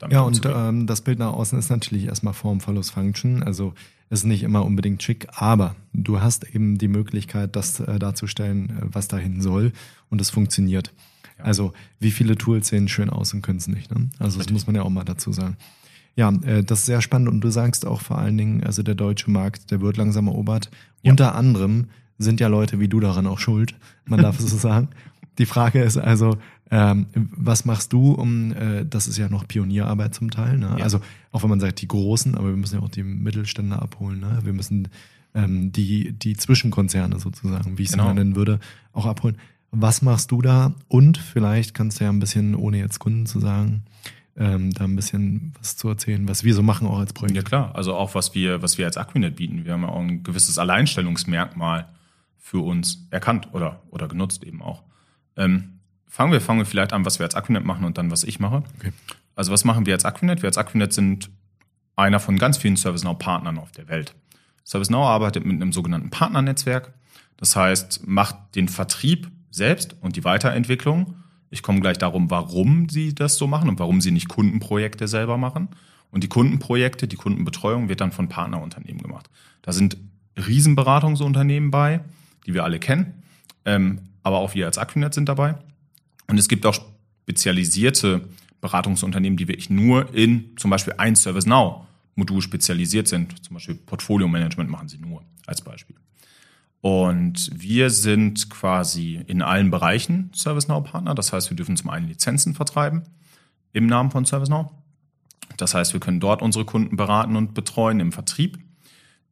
[0.10, 3.44] Ja, und ähm, das Bild nach außen ist natürlich erstmal Form, Follows, Function.
[3.44, 3.74] Also
[4.10, 8.82] ist nicht immer unbedingt schick, aber du hast eben die Möglichkeit, das äh, darzustellen, äh,
[8.82, 9.72] was dahin soll
[10.10, 10.94] und es funktioniert.
[11.38, 11.46] Ja.
[11.46, 13.94] Also wie viele Tools sehen schön aus und können es nicht.
[13.94, 14.10] Ne?
[14.18, 15.58] Also das muss man ja auch mal dazu sagen.
[16.16, 18.96] Ja, äh, das ist sehr spannend und du sagst auch vor allen Dingen, also der
[18.96, 20.72] deutsche Markt, der wird langsam erobert.
[21.04, 21.12] Ja.
[21.12, 24.90] Unter anderem sind ja Leute wie du daran auch schuld, man darf es so sagen.
[25.38, 26.38] Die Frage ist also,
[26.72, 30.76] ähm, was machst du, um, äh, das ist ja noch Pionierarbeit zum Teil, ne?
[30.78, 30.84] Ja.
[30.84, 31.02] also
[31.32, 34.40] auch wenn man sagt die Großen, aber wir müssen ja auch die Mittelständler abholen, ne?
[34.44, 34.88] wir müssen
[35.34, 38.10] ähm, die, die Zwischenkonzerne sozusagen, wie ich genau.
[38.10, 38.60] es nennen würde,
[38.94, 39.38] auch abholen.
[39.72, 40.74] Was machst du da?
[40.88, 43.84] Und vielleicht kannst du ja ein bisschen, ohne jetzt Kunden zu sagen,
[44.36, 47.36] ähm, da ein bisschen was zu erzählen, was wir so machen auch als Projekt.
[47.36, 49.66] Ja klar, also auch was wir, was wir als Aquinet bieten.
[49.66, 51.88] Wir haben ja auch ein gewisses Alleinstellungsmerkmal
[52.38, 54.84] für uns erkannt oder, oder genutzt eben auch.
[55.36, 55.79] Ähm,
[56.10, 58.40] fangen wir, fangen wir vielleicht an, was wir als Aquinet machen und dann, was ich
[58.40, 58.64] mache.
[58.80, 58.92] Okay.
[59.36, 60.42] Also was machen wir als Aquinet?
[60.42, 61.30] Wir als Aquinet sind
[61.96, 64.16] einer von ganz vielen ServiceNow-Partnern auf der Welt.
[64.64, 66.94] ServiceNow arbeitet mit einem sogenannten Partnernetzwerk.
[67.38, 71.16] Das heißt, macht den Vertrieb selbst und die Weiterentwicklung.
[71.50, 75.38] Ich komme gleich darum, warum sie das so machen und warum sie nicht Kundenprojekte selber
[75.38, 75.70] machen.
[76.12, 79.30] Und die Kundenprojekte, die Kundenbetreuung wird dann von Partnerunternehmen gemacht.
[79.62, 79.98] Da sind
[80.38, 82.02] Riesenberatungsunternehmen bei,
[82.46, 83.24] die wir alle kennen,
[83.66, 85.56] ähm, aber auch wir als Aquinet sind dabei.
[86.30, 86.80] Und es gibt auch
[87.24, 88.22] spezialisierte
[88.62, 93.44] Beratungsunternehmen, die wirklich nur in zum Beispiel ein ServiceNow-Modul spezialisiert sind.
[93.44, 95.96] Zum Beispiel Portfolio Management machen sie nur als Beispiel.
[96.82, 101.16] Und wir sind quasi in allen Bereichen ServiceNow-Partner.
[101.16, 103.04] Das heißt, wir dürfen zum einen Lizenzen vertreiben
[103.74, 104.72] im Namen von ServiceNow.
[105.58, 108.60] Das heißt, wir können dort unsere Kunden beraten und betreuen im Vertrieb,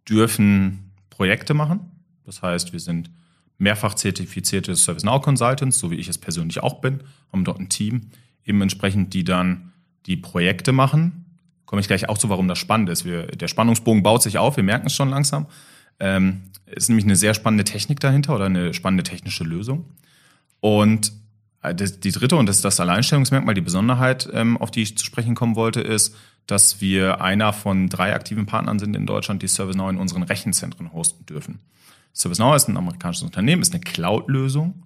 [0.10, 1.92] dürfen Projekte machen.
[2.26, 3.10] Das heißt, wir sind
[3.58, 8.08] mehrfach zertifizierte ServiceNow Consultants, so wie ich es persönlich auch bin, haben dort ein Team,
[8.46, 9.74] eben entsprechend, die dann
[10.06, 11.26] die Projekte machen.
[11.66, 13.04] Komme ich gleich auch zu, warum das spannend ist.
[13.04, 15.48] Wir, der Spannungsbogen baut sich auf, wir merken es schon langsam.
[16.00, 19.86] Ähm, ist nämlich eine sehr spannende Technik dahinter oder eine spannende technische Lösung.
[20.60, 21.12] Und
[21.62, 25.06] äh, die dritte, und das ist das Alleinstellungsmerkmal, die Besonderheit, ähm, auf die ich zu
[25.06, 26.16] sprechen kommen wollte, ist,
[26.46, 30.94] dass wir einer von drei aktiven Partnern sind in Deutschland, die ServiceNow in unseren Rechenzentren
[30.94, 31.60] hosten dürfen.
[32.18, 34.84] ServiceNow ist ein amerikanisches Unternehmen, ist eine Cloud-Lösung.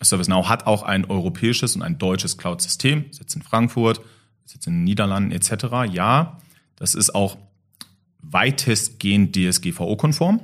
[0.00, 4.00] ServiceNow hat auch ein europäisches und ein deutsches Cloud-System, sitzt in Frankfurt,
[4.44, 5.92] sitzt in den Niederlanden etc.
[5.92, 6.40] Ja,
[6.74, 7.38] das ist auch
[8.18, 10.40] weitestgehend DSGVO-konform,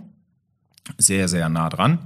[0.99, 1.99] sehr, sehr nah dran,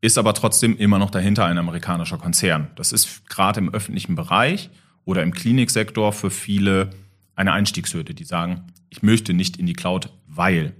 [0.00, 2.70] ist aber trotzdem immer noch dahinter ein amerikanischer Konzern.
[2.76, 4.70] Das ist gerade im öffentlichen Bereich
[5.04, 6.90] oder im Kliniksektor für viele
[7.34, 10.74] eine Einstiegshürde, die sagen, ich möchte nicht in die Cloud, weil.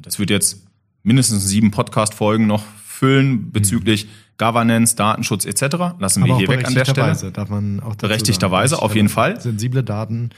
[0.00, 0.64] Das wird jetzt
[1.04, 4.10] mindestens sieben Podcast-Folgen noch füllen bezüglich mhm.
[4.38, 5.62] Governance, Datenschutz etc.
[5.98, 7.32] Lassen Aber wir hier weg an der Stelle.
[7.32, 9.40] Darf man auch berechtigterweise, auf jeden Fall.
[9.40, 10.30] Sensible Daten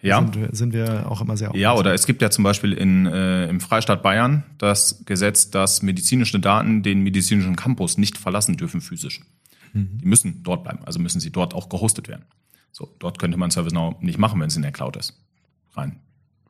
[0.00, 0.20] ja.
[0.20, 1.60] sind, wir, sind wir auch immer sehr aufmerksam.
[1.60, 5.82] Ja, oder es gibt ja zum Beispiel in, äh, im Freistaat Bayern das Gesetz, dass
[5.82, 9.20] medizinische Daten den medizinischen Campus nicht verlassen dürfen physisch.
[9.74, 9.98] Mhm.
[9.98, 12.24] Die müssen dort bleiben, also müssen sie dort auch gehostet werden.
[12.70, 15.20] So, dort könnte man ServiceNow nicht machen, wenn es in der Cloud ist.
[15.74, 15.98] Rein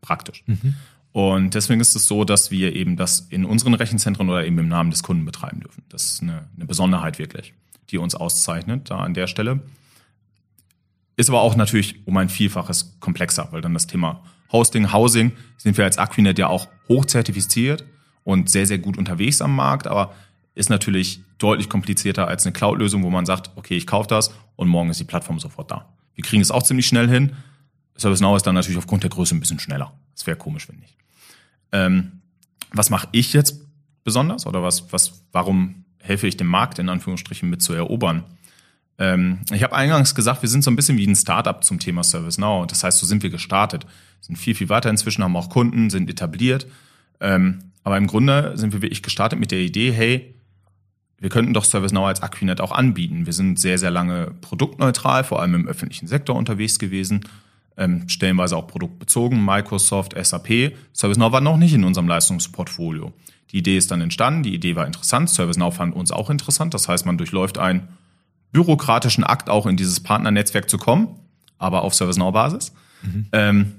[0.02, 0.42] praktisch.
[0.46, 0.74] Mhm.
[1.12, 4.68] Und deswegen ist es so, dass wir eben das in unseren Rechenzentren oder eben im
[4.68, 5.85] Namen des Kunden betreiben dürfen.
[5.90, 7.53] Das ist eine, eine Besonderheit wirklich,
[7.90, 9.61] die uns auszeichnet da an der Stelle.
[11.16, 15.77] Ist aber auch natürlich um ein Vielfaches komplexer, weil dann das Thema Hosting, Housing sind
[15.77, 17.85] wir als Aquinet ja auch hochzertifiziert
[18.25, 20.14] und sehr, sehr gut unterwegs am Markt, aber
[20.55, 24.68] ist natürlich deutlich komplizierter als eine Cloud-Lösung, wo man sagt, okay, ich kaufe das und
[24.68, 25.88] morgen ist die Plattform sofort da.
[26.14, 27.33] Wir kriegen es auch ziemlich schnell hin.
[28.02, 29.92] ServiceNow ist dann natürlich aufgrund der Größe ein bisschen schneller.
[30.14, 30.96] Das wäre komisch, wenn nicht.
[31.72, 32.20] Ähm,
[32.72, 33.60] was mache ich jetzt
[34.04, 38.24] besonders oder was, was, warum helfe ich dem Markt in Anführungsstrichen mit zu erobern?
[38.98, 42.04] Ähm, ich habe eingangs gesagt, wir sind so ein bisschen wie ein Startup zum Thema
[42.04, 42.66] ServiceNow.
[42.66, 43.86] Das heißt, so sind wir gestartet,
[44.20, 46.66] sind viel, viel weiter inzwischen, haben auch Kunden, sind etabliert.
[47.20, 50.34] Ähm, aber im Grunde sind wir wirklich gestartet mit der Idee, hey,
[51.18, 53.26] wir könnten doch ServiceNow als Aquinet auch anbieten.
[53.26, 57.20] Wir sind sehr, sehr lange produktneutral, vor allem im öffentlichen Sektor unterwegs gewesen,
[57.76, 60.74] ähm, stellenweise auch produktbezogen, Microsoft, SAP.
[60.92, 63.12] ServiceNow war noch nicht in unserem Leistungsportfolio.
[63.50, 66.74] Die Idee ist dann entstanden, die Idee war interessant, ServiceNow fand uns auch interessant.
[66.74, 67.88] Das heißt, man durchläuft einen
[68.52, 71.08] bürokratischen Akt, auch in dieses Partnernetzwerk zu kommen,
[71.58, 72.72] aber auf ServiceNow-Basis.
[73.02, 73.26] Mhm.
[73.32, 73.72] Ähm,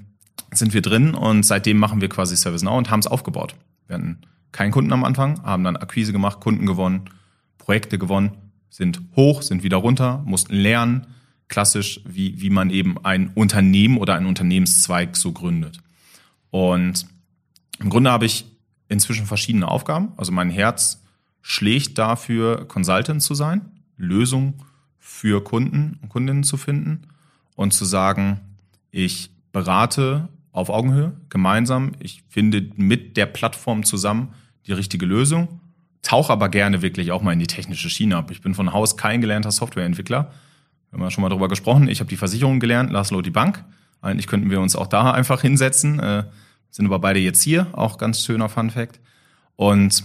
[0.51, 3.56] sind wir drin und seitdem machen wir quasi ServiceNow und haben es aufgebaut.
[3.88, 7.10] Wir hatten keinen Kunden am Anfang, haben dann Akquise gemacht, Kunden gewonnen,
[7.58, 8.32] Projekte gewonnen,
[8.69, 11.08] sind hoch, sind wieder runter, mussten lernen,
[11.47, 15.79] klassisch, wie, wie man eben ein Unternehmen oder einen Unternehmenszweig so gründet.
[16.49, 17.06] Und
[17.79, 18.45] im Grunde habe ich
[18.88, 20.13] inzwischen verschiedene Aufgaben.
[20.17, 21.03] Also mein Herz
[21.41, 23.62] schlägt dafür, Consultant zu sein,
[23.97, 24.56] Lösungen
[24.99, 27.08] für Kunden und Kundinnen zu finden
[27.56, 28.39] und zu sagen,
[28.91, 34.34] ich berate auf Augenhöhe gemeinsam, ich finde mit der Plattform zusammen
[34.67, 35.60] die richtige Lösung,
[36.03, 38.32] tauche aber gerne wirklich auch mal in die technische Schiene ab.
[38.32, 40.32] Ich bin von Haus kein gelernter Softwareentwickler,
[40.93, 41.88] wir haben ja schon mal darüber gesprochen.
[41.88, 43.65] Ich habe die Versicherung gelernt, Laszlo die Bank.
[44.01, 45.99] Eigentlich könnten wir uns auch da einfach hinsetzen.
[45.99, 46.25] Äh,
[46.69, 48.99] sind aber beide jetzt hier, auch ganz schöner Fun Fact.
[49.56, 50.03] Und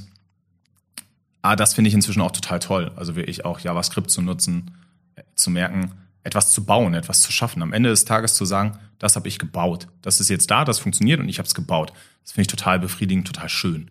[1.43, 2.91] ah, das finde ich inzwischen auch total toll.
[2.97, 4.71] Also wirklich auch JavaScript zu nutzen,
[5.17, 7.61] äh, zu merken, etwas zu bauen, etwas zu schaffen.
[7.61, 9.89] Am Ende des Tages zu sagen, das habe ich gebaut.
[10.01, 11.93] Das ist jetzt da, das funktioniert und ich habe es gebaut.
[12.23, 13.91] Das finde ich total befriedigend, total schön.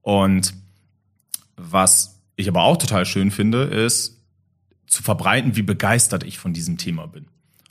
[0.00, 0.54] Und
[1.56, 4.21] was ich aber auch total schön finde, ist,
[4.92, 7.24] zu verbreiten, wie begeistert ich von diesem Thema bin.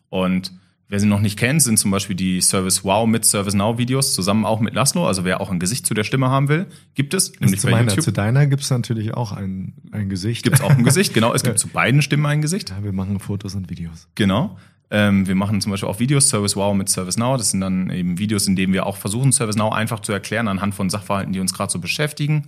[0.10, 0.52] Und
[0.88, 4.16] wer sie noch nicht kennt, sind zum Beispiel die Service Wow mit Service Now Videos
[4.16, 5.06] zusammen auch mit Laszlo.
[5.06, 7.30] Also wer auch ein Gesicht zu der Stimme haben will, gibt es.
[7.30, 8.06] Also nämlich zu, bei meiner, YouTube.
[8.06, 10.42] zu deiner gibt es natürlich auch ein, ein Gesicht.
[10.42, 11.32] Gibt es auch ein Gesicht, genau.
[11.32, 12.72] Es gibt zu beiden Stimmen ein Gesicht.
[12.72, 14.08] Ja, wir machen Fotos und Videos.
[14.16, 14.58] Genau.
[14.90, 17.38] Ähm, wir machen zum Beispiel auch Videos, Service Wow mit ServiceNow.
[17.38, 20.74] Das sind dann eben Videos, in denen wir auch versuchen, ServiceNow einfach zu erklären anhand
[20.74, 22.48] von Sachverhalten, die uns gerade so beschäftigen.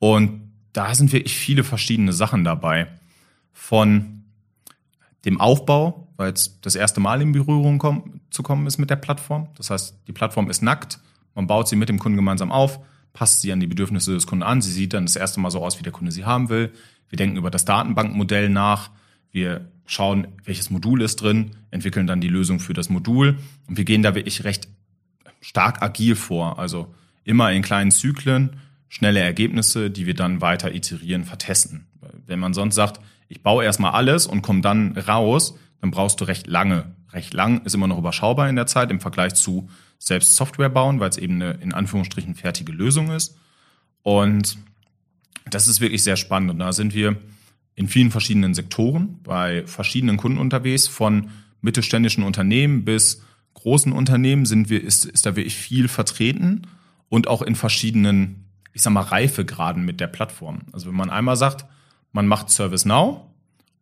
[0.00, 2.88] Und da sind wirklich viele verschiedene Sachen dabei.
[3.52, 4.24] Von
[5.24, 8.96] dem Aufbau, weil es das erste Mal in Berührung kommen, zu kommen ist mit der
[8.96, 9.48] Plattform.
[9.56, 11.00] Das heißt, die Plattform ist nackt,
[11.34, 12.80] man baut sie mit dem Kunden gemeinsam auf,
[13.12, 14.62] passt sie an die Bedürfnisse des Kunden an.
[14.62, 16.72] Sie sieht dann das erste Mal so aus, wie der Kunde sie haben will.
[17.08, 18.90] Wir denken über das Datenbankmodell nach.
[19.30, 23.84] Wir schauen, welches Modul ist drin, entwickeln dann die Lösung für das Modul und wir
[23.84, 24.68] gehen da wirklich recht
[25.40, 26.58] stark agil vor.
[26.58, 31.86] Also immer in kleinen Zyklen, schnelle Ergebnisse, die wir dann weiter iterieren, vertesten.
[32.26, 36.24] Wenn man sonst sagt, ich baue erstmal alles und komme dann raus, dann brauchst du
[36.24, 36.94] recht lange.
[37.12, 41.00] Recht lang ist immer noch überschaubar in der Zeit im Vergleich zu selbst Software bauen,
[41.00, 43.38] weil es eben eine in Anführungsstrichen fertige Lösung ist.
[44.02, 44.58] Und
[45.48, 46.50] das ist wirklich sehr spannend.
[46.50, 47.16] Und da sind wir
[47.74, 51.30] in vielen verschiedenen Sektoren, bei verschiedenen Kunden unterwegs, von
[51.62, 53.22] mittelständischen Unternehmen bis
[53.54, 56.62] großen Unternehmen sind wir, ist, ist da wirklich viel vertreten
[57.08, 60.62] und auch in verschiedenen, ich sag mal, Reifegraden mit der Plattform.
[60.72, 61.66] Also wenn man einmal sagt,
[62.12, 63.22] man macht ServiceNow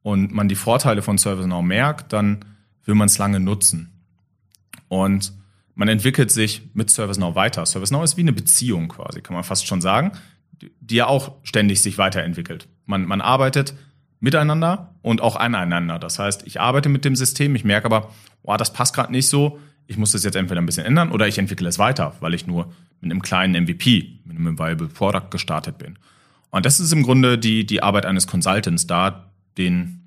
[0.02, 2.44] und man die Vorteile von ServiceNow merkt, dann
[2.84, 3.92] will man es lange nutzen.
[4.88, 5.32] Und
[5.74, 7.64] man entwickelt sich mit ServiceNow weiter.
[7.64, 10.12] ServiceNow ist wie eine Beziehung quasi, kann man fast schon sagen,
[10.80, 12.68] die ja auch ständig sich weiterentwickelt.
[12.86, 13.74] Man, man arbeitet
[14.20, 15.98] miteinander und auch aneinander.
[15.98, 18.10] Das heißt, ich arbeite mit dem System, ich merke aber,
[18.42, 21.26] oh, das passt gerade nicht so, ich muss das jetzt entweder ein bisschen ändern oder
[21.26, 25.30] ich entwickle es weiter, weil ich nur mit einem kleinen MVP, mit einem Viable Product
[25.30, 25.98] gestartet bin.
[26.50, 30.02] Und das ist im Grunde die, die Arbeit eines Consultants, da den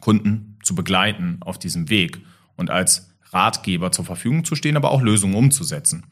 [0.00, 2.18] Kunden zu begleiten auf diesem Weg
[2.56, 6.04] und als Ratgeber zur Verfügung zu stehen, aber auch Lösungen umzusetzen.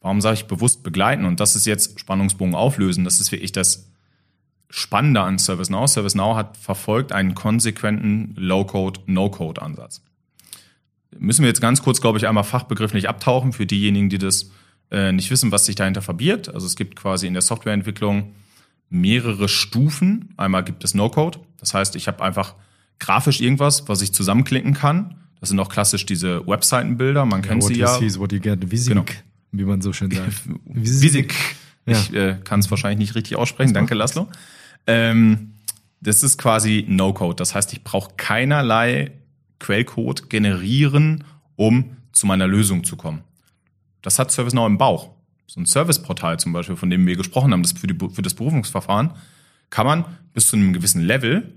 [0.00, 1.24] Warum sage ich bewusst begleiten?
[1.24, 3.04] Und das ist jetzt Spannungsbogen auflösen.
[3.04, 3.88] Das ist wirklich das
[4.68, 5.88] Spannende an ServiceNow.
[5.88, 10.02] ServiceNow hat verfolgt einen konsequenten Low-Code, No-Code-Ansatz.
[11.18, 14.50] Müssen wir jetzt ganz kurz, glaube ich, einmal fachbegrifflich abtauchen für diejenigen, die das
[14.90, 16.52] äh, nicht wissen, was sich dahinter verbirgt.
[16.52, 18.34] Also es gibt quasi in der Softwareentwicklung
[18.88, 20.34] mehrere Stufen.
[20.36, 21.40] Einmal gibt es No-Code.
[21.58, 22.54] Das heißt, ich habe einfach
[22.98, 25.16] grafisch irgendwas, was ich zusammenklicken kann.
[25.40, 27.24] Das sind auch klassisch diese Webseitenbilder.
[27.24, 27.98] Man ja, kennt sie ja.
[27.98, 29.04] Sees, what you get, Visik, genau.
[29.52, 30.42] wie man so schön sagt.
[30.64, 31.34] Visik.
[31.84, 32.30] Ich ja.
[32.30, 33.72] äh, kann es wahrscheinlich nicht richtig aussprechen.
[33.72, 34.28] Danke, Laszlo.
[34.86, 35.52] Ähm,
[36.00, 37.36] das ist quasi No-Code.
[37.36, 39.12] Das heißt, ich brauche keinerlei
[39.58, 41.24] Quellcode generieren,
[41.56, 43.22] um zu meiner Lösung zu kommen.
[44.02, 45.10] Das hat ServiceNow im Bauch.
[45.46, 48.34] So ein Serviceportal zum Beispiel, von dem wir gesprochen haben, das für, die, für das
[48.34, 49.12] Berufungsverfahren,
[49.70, 51.54] kann man bis zu einem gewissen Level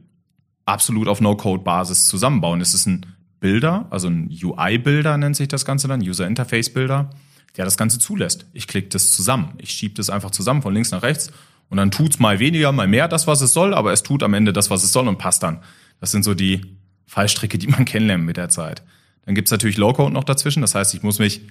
[0.65, 2.61] absolut auf No-Code-Basis zusammenbauen.
[2.61, 3.05] Es ist ein
[3.39, 7.09] Bilder, also ein UI-Bilder nennt sich das Ganze dann, User Interface Bilder,
[7.57, 8.45] der das Ganze zulässt.
[8.53, 9.53] Ich klicke das zusammen.
[9.57, 11.31] Ich schiebe das einfach zusammen von links nach rechts
[11.69, 14.33] und dann tut's mal weniger, mal mehr das, was es soll, aber es tut am
[14.33, 15.59] Ende das, was es soll und passt dann.
[15.99, 16.78] Das sind so die
[17.09, 18.83] Fallstricke, die man kennenlernt mit der Zeit.
[19.25, 20.61] Dann gibt's natürlich Low-Code noch dazwischen.
[20.61, 21.41] Das heißt, ich muss mich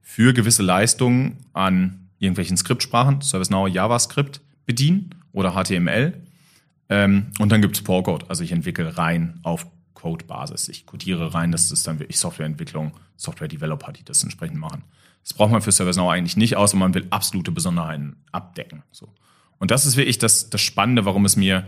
[0.00, 6.14] für gewisse Leistungen an irgendwelchen Skriptsprachen, ServiceNow JavaScript bedienen oder HTML.
[6.88, 8.26] Ähm, und dann gibt's Pro-Code.
[8.28, 10.68] Also ich entwickle rein auf Code-Basis.
[10.68, 11.52] Ich codiere rein.
[11.52, 14.84] Das ist dann wirklich Softwareentwicklung, Software-Developer, die das entsprechend machen.
[15.22, 18.82] Das braucht man für ServiceNow eigentlich nicht, außer man will absolute Besonderheiten abdecken.
[18.92, 19.12] So.
[19.58, 21.66] Und das ist wirklich das, das Spannende, warum es mir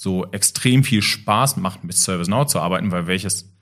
[0.00, 3.52] so extrem viel Spaß macht, mit ServiceNow zu arbeiten, weil welches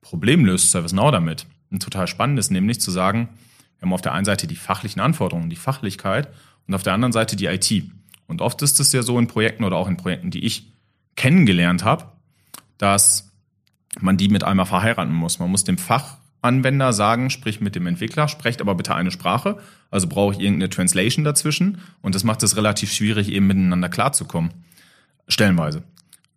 [0.00, 1.46] Problem löst ServiceNow damit?
[1.72, 3.30] Ein total spannendes, nämlich zu sagen,
[3.78, 6.28] wir haben auf der einen Seite die fachlichen Anforderungen, die Fachlichkeit
[6.68, 7.90] und auf der anderen Seite die IT.
[8.28, 10.72] Und oft ist es ja so in Projekten oder auch in Projekten, die ich
[11.16, 12.12] kennengelernt habe,
[12.78, 13.32] dass
[13.98, 15.40] man die mit einmal verheiraten muss.
[15.40, 19.58] Man muss dem Fach Anwender sagen, sprich mit dem Entwickler, sprecht aber bitte eine Sprache.
[19.90, 21.78] Also brauche ich irgendeine Translation dazwischen.
[22.02, 24.52] Und das macht es relativ schwierig, eben miteinander klarzukommen.
[25.28, 25.84] Stellenweise.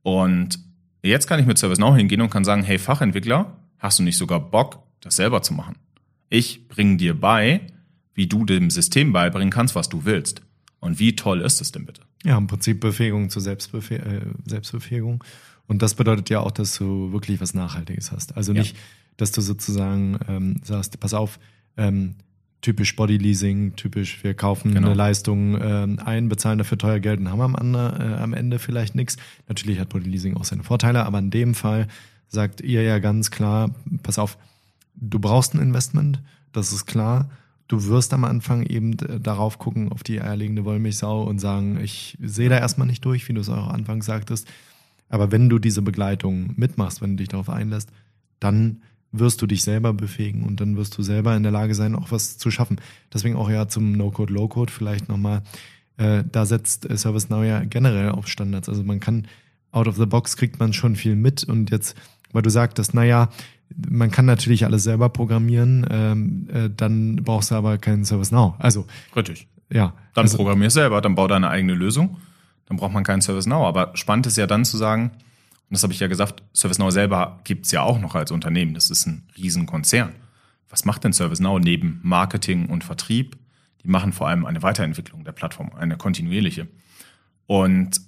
[0.04, 0.60] Und
[1.04, 4.39] jetzt kann ich mit ServiceNow hingehen und kann sagen, hey Fachentwickler, hast du nicht sogar
[4.39, 5.75] Bock, das selber zu machen?
[6.30, 7.62] Ich bringe dir bei,
[8.13, 10.41] wie du dem System beibringen kannst, was du willst.
[10.80, 12.01] Und wie toll ist es denn bitte?
[12.23, 15.23] Ja, im Prinzip Befähigung zur Selbstbefe äh, Selbstbefähigung.
[15.67, 18.36] Und das bedeutet ja auch, dass du wirklich was Nachhaltiges hast.
[18.36, 18.82] Also nicht, ja
[19.21, 21.39] dass du sozusagen ähm, sagst, pass auf,
[21.77, 22.15] ähm,
[22.62, 24.88] typisch Bodyleasing, typisch, wir kaufen genau.
[24.88, 28.60] eine Leistung ähm, ein, bezahlen dafür teuer Geld und haben am, Ende, äh, am Ende
[28.60, 29.17] vielleicht nichts.
[29.47, 31.88] Natürlich hat Bodyleasing auch seine Vorteile, aber in dem Fall
[32.28, 34.38] sagt ihr ja ganz klar, pass auf,
[34.95, 36.21] du brauchst ein Investment,
[36.54, 37.30] das ist klar.
[37.67, 42.50] Du wirst am Anfang eben darauf gucken, auf die eierlegende Wollmilchsau und sagen, ich sehe
[42.50, 44.45] da erstmal nicht durch, wie du es auch anfangs sagtest.
[45.08, 47.89] Aber wenn du diese Begleitung mitmachst, wenn du dich darauf einlässt,
[48.41, 51.95] dann wirst du dich selber befähigen und dann wirst du selber in der Lage sein,
[51.95, 52.80] auch was zu schaffen.
[53.13, 55.41] Deswegen auch ja zum No-Code, Low-Code vielleicht nochmal.
[55.97, 58.69] Äh, da setzt äh, ServiceNow ja generell auf Standards.
[58.69, 59.28] Also man kann
[59.71, 61.95] out of the box kriegt man schon viel mit und jetzt,
[62.32, 63.30] weil du sagtest, naja,
[63.89, 68.56] man kann natürlich alles selber programmieren, ähm, äh, dann brauchst du aber keinen ServiceNow.
[68.60, 69.47] Also Richtig.
[69.71, 72.17] ja, Dann also, programmier selber, dann bau deine eigene Lösung.
[72.67, 73.65] Dann braucht man keinen ServiceNow.
[73.65, 75.12] Aber spannend ist ja dann zu sagen,
[75.71, 78.73] und das habe ich ja gesagt, ServiceNow selber gibt's ja auch noch als Unternehmen.
[78.73, 80.12] Das ist ein Riesenkonzern.
[80.69, 83.38] Was macht denn ServiceNow neben Marketing und Vertrieb?
[83.81, 86.67] Die machen vor allem eine Weiterentwicklung der Plattform, eine kontinuierliche.
[87.47, 88.01] Und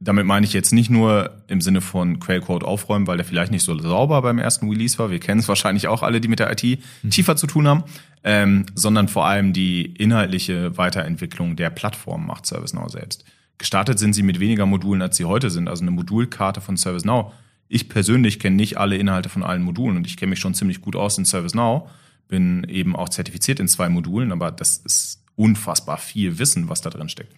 [0.00, 3.62] damit meine ich jetzt nicht nur im Sinne von Quellcode aufräumen, weil der vielleicht nicht
[3.62, 5.10] so sauber beim ersten Release war.
[5.10, 7.84] Wir kennen es wahrscheinlich auch alle, die mit der IT tiefer zu tun haben,
[8.24, 13.26] ähm, sondern vor allem die inhaltliche Weiterentwicklung der Plattform macht ServiceNow selbst.
[13.62, 15.68] Gestartet sind sie mit weniger Modulen, als sie heute sind.
[15.68, 17.32] Also eine Modulkarte von ServiceNow.
[17.68, 20.80] Ich persönlich kenne nicht alle Inhalte von allen Modulen und ich kenne mich schon ziemlich
[20.80, 21.88] gut aus in ServiceNow.
[22.26, 26.90] Bin eben auch zertifiziert in zwei Modulen, aber das ist unfassbar viel Wissen, was da
[26.90, 27.36] drin steckt.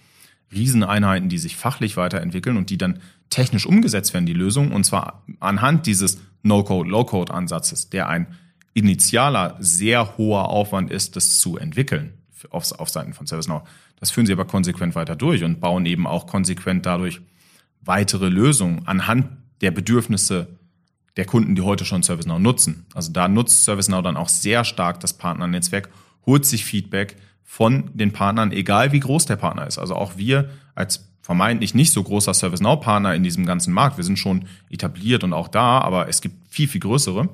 [0.50, 5.26] Rieseneinheiten, die sich fachlich weiterentwickeln und die dann technisch umgesetzt werden, die Lösung, und zwar
[5.40, 8.28] anhand dieses No-Code, Low-Code-Ansatzes, der ein
[8.72, 12.14] initialer, sehr hoher Aufwand ist, das zu entwickeln
[12.50, 13.68] auf, auf Seiten von ServiceNow.
[14.00, 17.20] Das führen sie aber konsequent weiter durch und bauen eben auch konsequent dadurch
[17.80, 19.28] weitere Lösungen anhand
[19.60, 20.58] der Bedürfnisse
[21.16, 22.86] der Kunden, die heute schon ServiceNow nutzen.
[22.94, 25.88] Also da nutzt ServiceNow dann auch sehr stark das Partnernetzwerk,
[26.26, 29.78] holt sich Feedback von den Partnern, egal wie groß der Partner ist.
[29.78, 34.18] Also auch wir als vermeintlich nicht so großer ServiceNow-Partner in diesem ganzen Markt, wir sind
[34.18, 37.28] schon etabliert und auch da, aber es gibt viel, viel größere.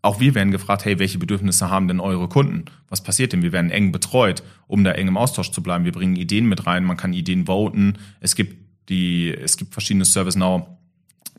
[0.00, 2.66] Auch wir werden gefragt, hey, welche Bedürfnisse haben denn eure Kunden?
[2.88, 3.42] Was passiert denn?
[3.42, 5.84] Wir werden eng betreut, um da eng im Austausch zu bleiben.
[5.84, 7.94] Wir bringen Ideen mit rein, man kann Ideen voten.
[8.20, 10.66] Es gibt die, es gibt verschiedene ServiceNow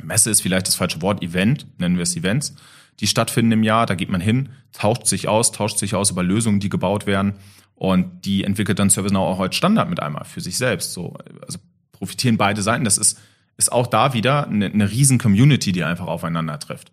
[0.02, 2.56] Messe ist vielleicht das falsche Wort, Event, nennen wir es Events,
[3.00, 3.86] die stattfinden im Jahr.
[3.86, 7.34] Da geht man hin, tauscht sich aus, tauscht sich aus über Lösungen, die gebaut werden
[7.76, 10.93] und die entwickelt dann ServiceNow auch als Standard mit einmal für sich selbst.
[10.93, 11.60] So, also
[11.91, 12.86] profitieren beide Seiten.
[12.86, 13.19] Das ist,
[13.58, 16.91] ist auch da wieder eine, eine riesen Community, die einfach aufeinander trifft.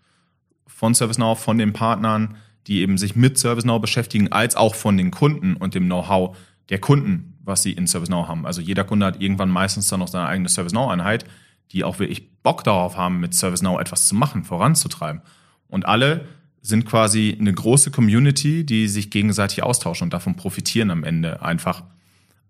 [0.77, 2.37] Von ServiceNow, von den Partnern,
[2.67, 6.37] die eben sich mit ServiceNow beschäftigen, als auch von den Kunden und dem Know-how
[6.69, 8.45] der Kunden, was sie in ServiceNow haben.
[8.45, 11.25] Also jeder Kunde hat irgendwann meistens dann noch seine eigene ServiceNow-Einheit,
[11.73, 15.23] die auch wirklich Bock darauf haben, mit ServiceNow etwas zu machen, voranzutreiben.
[15.67, 16.27] Und alle
[16.61, 21.85] sind quasi eine große Community, die sich gegenseitig austauschen und davon profitieren am Ende einfach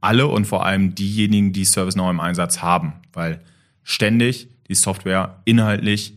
[0.01, 3.41] alle und vor allem diejenigen, die ServiceNow im Einsatz haben, weil
[3.85, 6.15] ständig die Software inhaltlich,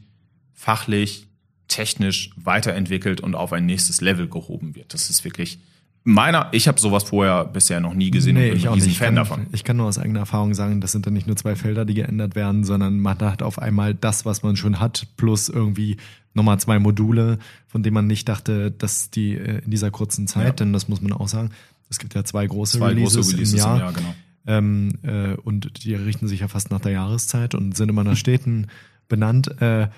[0.54, 1.29] fachlich,
[1.70, 4.94] technisch weiterentwickelt und auf ein nächstes Level gehoben wird.
[4.94, 5.60] Das ist wirklich
[6.04, 8.92] meiner, ich habe sowas vorher bisher noch nie gesehen Nee, und bin ich ein riesen
[8.94, 9.48] Fan kann, davon.
[9.52, 11.94] ich kann nur aus eigener Erfahrung sagen, das sind dann nicht nur zwei Felder, die
[11.94, 15.98] geändert werden, sondern man hat auf einmal das, was man schon hat, plus irgendwie
[16.34, 20.46] nochmal zwei Module, von denen man nicht dachte, dass die äh, in dieser kurzen Zeit,
[20.46, 20.52] Ja.
[20.52, 21.52] denn das muss man auch sagen,
[21.90, 23.76] es gibt ja zwei große Zwei Releases, große Releases im Jahr.
[23.76, 24.16] im Jahr, genau.
[24.48, 28.16] Ähm, äh, und die richten sich ja fast nach der Jahreszeit und sind immer nach
[28.16, 28.68] Städten
[29.10, 29.60] benannt.
[29.62, 29.90] Äh,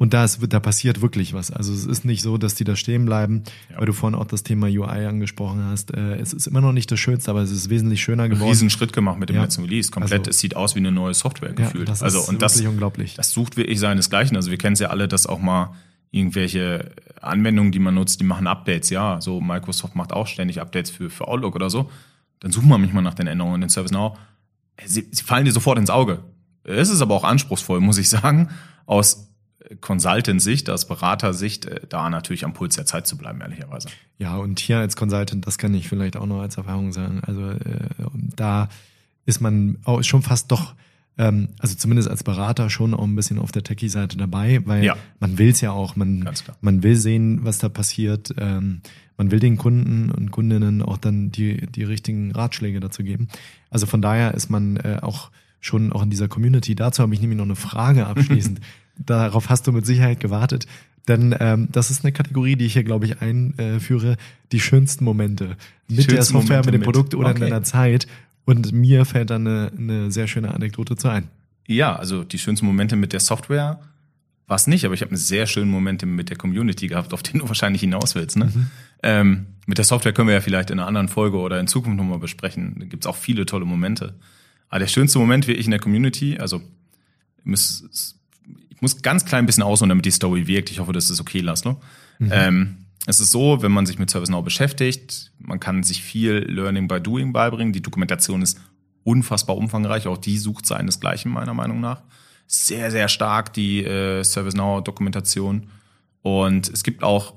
[0.00, 1.50] und da, ist, da passiert wirklich was.
[1.50, 3.78] Also es ist nicht so, dass die da stehen bleiben, Ja.
[3.78, 5.92] weil du vorhin auch das Thema UI angesprochen hast.
[5.94, 8.48] Äh, es ist immer noch nicht das Schönste, aber es ist wesentlich schöner geworden.
[8.48, 9.42] riesen Schritt gemacht mit dem Ja.
[9.42, 9.90] letzten Release.
[9.90, 11.86] Komplett, Also- es sieht aus wie eine neue Software ja, gefühlt.
[11.88, 13.14] das also ist und das, wirklich unglaublich.
[13.14, 14.34] das sucht wirklich seinesgleichen.
[14.36, 15.74] Also wir kennen es ja alle, dass auch mal
[16.12, 18.90] irgendwelche Anwendungen, die man nutzt, die machen Updates.
[18.90, 21.90] Ja, so Microsoft macht auch ständig Updates für, für Outlook oder so.
[22.40, 24.16] Dann sucht man manchmal nach den Änderungen in ServiceNow.
[24.84, 26.20] Sie, sie fallen dir sofort ins Auge.
[26.64, 28.48] Es ist aber auch anspruchsvoll, muss ich sagen,
[28.86, 29.29] aus
[29.80, 33.88] Consultant-Sicht, aus Beratersicht, äh, da natürlich am Puls der Zeit zu bleiben, ehrlicherweise.
[34.18, 37.20] Ja, und hier als Consultant, das kann ich vielleicht auch noch als Erfahrung sagen.
[37.26, 37.88] Also äh,
[38.36, 38.68] da
[39.26, 40.74] ist man auch schon fast doch,
[41.18, 44.96] ähm, also zumindest als Berater schon auch ein bisschen auf der Techie-Seite dabei, weil Ja.
[45.20, 46.28] man will es ja auch, man,
[46.60, 48.34] man will sehen, was da passiert.
[48.38, 48.80] Ähm,
[49.16, 53.28] man will den Kunden und Kundinnen auch dann die, die richtigen Ratschläge dazu geben.
[53.68, 56.74] Also von daher ist man äh, auch schon auch in dieser Community.
[56.74, 58.60] Dazu habe ich nämlich noch eine Frage abschließend.
[58.98, 60.66] Darauf hast du mit Sicherheit gewartet.
[61.08, 64.16] Denn ähm, das ist eine Kategorie, die ich hier, glaube ich, einführe.
[64.52, 65.56] Die schönsten Momente
[65.88, 66.84] mit der schönsten Software, Momente mit dem mit.
[66.84, 67.44] Produkt oder in Okay.
[67.50, 68.06] deiner Zeit.
[68.44, 71.28] Und mir fällt da eine, eine sehr schöne Anekdote zu ein.
[71.66, 73.80] Ja, also die schönsten Momente mit der Software
[74.46, 77.22] war es nicht, aber ich habe eine sehr schöne Momente mit der Community gehabt, auf
[77.22, 78.36] den du wahrscheinlich hinaus willst.
[78.36, 78.52] Ne?
[79.02, 81.96] Ähm, mit der Software können wir ja vielleicht in einer anderen Folge oder in Zukunft
[81.96, 82.74] nochmal besprechen.
[82.80, 84.14] Da gibt's auch viele tolle Momente.
[84.70, 86.62] Aber der schönste Moment wirklich in der Community, also
[87.38, 88.16] ich muss,
[88.70, 90.70] ich muss ganz klein bisschen ausholen, damit die Story wirkt.
[90.70, 91.80] Ich hoffe, das ist okay, Laszlo.
[92.30, 96.86] Ähm, es ist so, wenn man sich mit ServiceNow beschäftigt, man kann sich viel Learning
[96.86, 97.72] by Doing beibringen.
[97.72, 98.60] Die Dokumentation ist
[99.04, 100.06] unfassbar umfangreich.
[100.06, 102.02] Auch die sucht seinesgleichen, meiner Meinung nach.
[102.46, 105.68] Sehr, sehr stark, die äh, ServiceNow-Dokumentation.
[106.22, 107.34] Und es gibt auch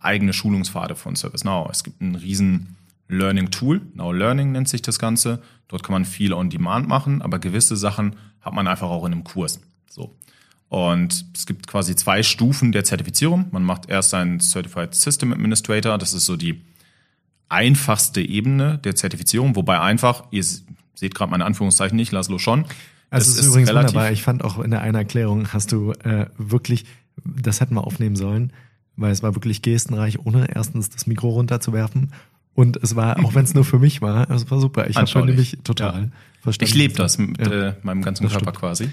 [0.00, 1.68] eigene Schulungspfade von ServiceNow.
[1.70, 2.76] Es gibt ein riesen
[3.08, 5.42] Learning-Tool, Now Learning nennt sich das Ganze.
[5.68, 9.12] Dort kann man viel on Demand machen, aber gewisse Sachen hat man einfach auch in
[9.12, 9.60] einem Kurs.
[9.88, 10.14] So.
[10.68, 13.46] Und es gibt quasi zwei Stufen der Zertifizierung.
[13.52, 15.98] Man macht erst einen Certified System Administrator.
[15.98, 16.60] Das ist so die
[17.48, 19.56] einfachste Ebene der Zertifizierung.
[19.56, 20.44] Wobei einfach, ihr
[20.94, 22.64] seht gerade meine Anführungszeichen nicht, Laszlo schon.
[23.10, 24.10] Also es ist, ist übrigens wunderbar.
[24.10, 26.84] Ich fand auch in der einen Erklärung hast du äh, wirklich,
[27.24, 28.52] das hätten wir aufnehmen sollen,
[28.96, 32.12] weil es war wirklich gestenreich, ohne erstens das Mikro runterzuwerfen.
[32.54, 34.88] Und es war, auch wenn es nur für mich war, es war super.
[34.88, 36.08] Ich habe nämlich total ja.
[36.40, 36.70] verstanden.
[36.70, 37.68] Ich lebe das mit ja.
[37.68, 38.56] äh, meinem ganzen Körper stimmt.
[38.56, 38.90] quasi.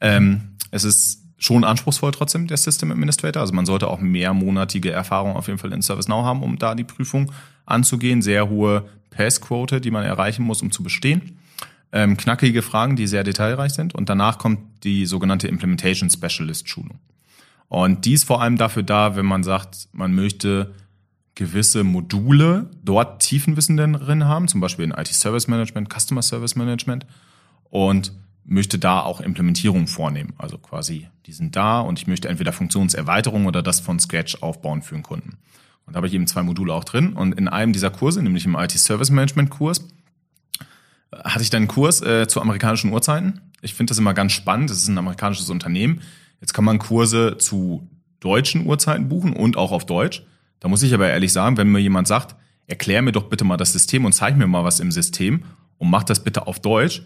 [0.00, 0.40] Ähm,
[0.70, 3.42] es ist schon anspruchsvoll trotzdem, der System Administrator.
[3.42, 6.84] Also man sollte auch mehrmonatige Erfahrung auf jeden Fall in ServiceNow haben, um da die
[6.84, 7.32] Prüfung
[7.66, 8.22] anzugehen.
[8.22, 11.38] Sehr hohe Passquote, die man erreichen muss, um zu bestehen.
[11.92, 13.94] Ähm, knackige Fragen, die sehr detailreich sind.
[13.94, 16.98] Und danach kommt die sogenannte Implementation Specialist Schulung.
[17.68, 20.72] Und die ist vor allem dafür da, wenn man sagt, man möchte
[21.34, 27.06] gewisse Module dort Tiefenwissen drin haben, zum Beispiel in IT Service Management, Customer Service Management
[27.70, 28.12] und
[28.44, 30.34] möchte da auch Implementierung vornehmen.
[30.36, 34.82] Also quasi, die sind da und ich möchte entweder Funktionserweiterung oder das von Scratch aufbauen
[34.82, 35.38] für einen Kunden.
[35.86, 37.14] Und da habe ich eben zwei Module auch drin.
[37.14, 39.86] Und in einem dieser Kurse, nämlich im IT Service Management Kurs,
[41.12, 43.40] hatte ich dann einen Kurs äh, zu amerikanischen Uhrzeiten.
[43.60, 44.70] Ich finde das immer ganz spannend.
[44.70, 46.00] Das ist ein amerikanisches Unternehmen.
[46.40, 47.88] Jetzt kann man Kurse zu
[48.20, 50.22] deutschen Uhrzeiten buchen und auch auf Deutsch.
[50.62, 52.36] Da muss ich aber ehrlich sagen, wenn mir jemand sagt,
[52.68, 55.42] erklär mir doch bitte mal das System und zeig mir mal was im System
[55.76, 57.02] und mach das bitte auf Deutsch.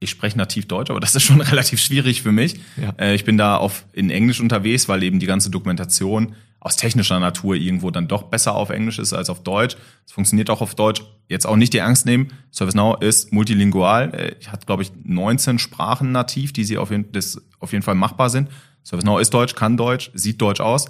[0.00, 2.58] Ich spreche nativ Deutsch, aber das ist schon relativ schwierig für mich.
[2.80, 2.94] Ja.
[2.98, 7.20] Äh, ich bin da auf, in Englisch unterwegs, weil eben die ganze Dokumentation aus technischer
[7.20, 9.76] Natur irgendwo dann doch besser auf Englisch ist als auf Deutsch.
[10.06, 11.02] Es funktioniert auch auf Deutsch.
[11.28, 12.32] Jetzt auch nicht die Angst nehmen.
[12.50, 14.14] ServiceNow ist multilingual.
[14.14, 17.94] Äh, hat, glaube ich, 19 Sprachen nativ, die sie auf jeden, das auf jeden Fall
[17.94, 18.48] machbar sind.
[18.84, 20.86] ServiceNow ist Deutsch, kann Deutsch, sieht Deutsch aus.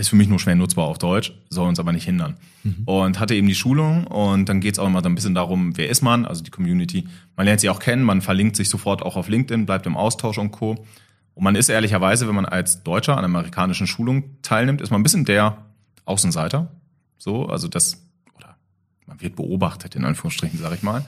[0.00, 2.38] Ist für mich nur schwer nutzbar auf Deutsch, soll uns aber nicht hindern.
[2.62, 2.84] Mhm.
[2.86, 6.00] Und hatte eben die Schulung und dann geht's auch immer ein bisschen darum, wer ist
[6.00, 7.06] man, also die Community.
[7.36, 10.38] Man lernt sie auch kennen, man verlinkt sich sofort auch auf LinkedIn, bleibt im Austausch
[10.38, 10.86] und Co.
[11.34, 15.02] Und man ist ehrlicherweise, wenn man als Deutscher an amerikanischen Schulung teilnimmt, ist man ein
[15.02, 15.58] bisschen der
[16.06, 16.70] Außenseiter.
[17.18, 18.02] So, also das,
[18.36, 18.56] oder
[19.06, 21.04] man wird beobachtet, in Anführungsstrichen, sage ich mal.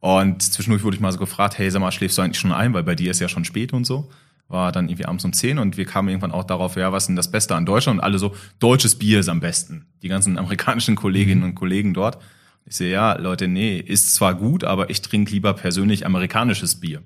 [0.00, 2.74] Und zwischendurch wurde ich mal so gefragt, hey, sag mal, schläfst du eigentlich schon ein,
[2.74, 4.10] weil bei dir ist ja schon spät und so.
[4.48, 7.08] War dann irgendwie abends um zehn und wir kamen irgendwann auch darauf, ja, was ist
[7.08, 7.98] denn das Beste an Deutschland?
[7.98, 9.86] Und alle so, deutsches Bier ist am besten.
[10.02, 12.18] Die ganzen amerikanischen Kolleginnen und Kollegen dort.
[12.64, 17.02] Ich sehe, ja, Leute, nee, ist zwar gut, aber ich trinke lieber persönlich amerikanisches Bier.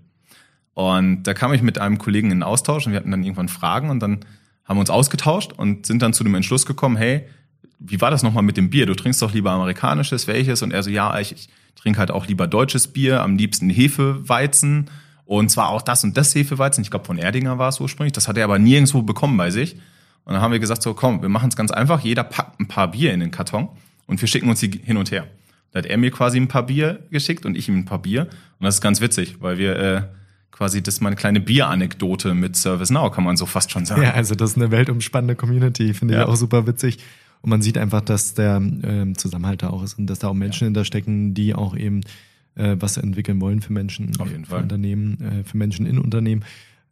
[0.75, 3.91] Und da kam ich mit einem Kollegen in Austausch und wir hatten dann irgendwann Fragen
[3.91, 4.21] und dann
[4.65, 7.27] haben wir uns ausgetauscht und sind dann zu dem Entschluss gekommen, hey,
[7.79, 8.87] wie war das nochmal mit dem Bier?
[8.87, 10.63] Du trinkst doch lieber amerikanisches, welches?
[10.63, 14.91] Und er so, ja, ich, ich trinke halt auch lieber deutsches Bier, am liebsten Hefeweizen
[15.39, 16.83] und zwar auch das und das Hefeweizen.
[16.83, 18.13] Ich glaube, von Erdinger war es ursprünglich.
[18.13, 19.75] Das hat er aber nirgendwo bekommen bei sich.
[20.25, 22.01] Und dann haben wir gesagt, so komm, wir machen es ganz einfach.
[22.01, 23.69] Jeder packt ein paar Bier in den Karton
[24.09, 25.29] und wir schicken uns die hin und her.
[25.71, 28.23] Da hat er mir quasi ein paar Bier geschickt und ich ihm ein paar Bier.
[28.23, 30.03] Und das ist ganz witzig, weil wir äh,
[30.51, 34.03] quasi das ist meine kleine Bieranekdote mit ServiceNow, kann man so fast schon sagen.
[34.03, 36.23] Ja, also das ist eine weltumspannende Community, finde ja.
[36.23, 36.99] ich auch super witzig.
[37.41, 40.35] Und man sieht einfach, dass der ähm, Zusammenhalt da auch ist und dass da auch
[40.35, 40.67] Menschen ja.
[40.67, 42.01] hinterstecken, die auch eben
[42.61, 44.63] äh, was entwickeln wollen für Menschen, Auf jeden für Fall.
[44.63, 46.45] Unternehmen, äh, für Menschen in Unternehmen.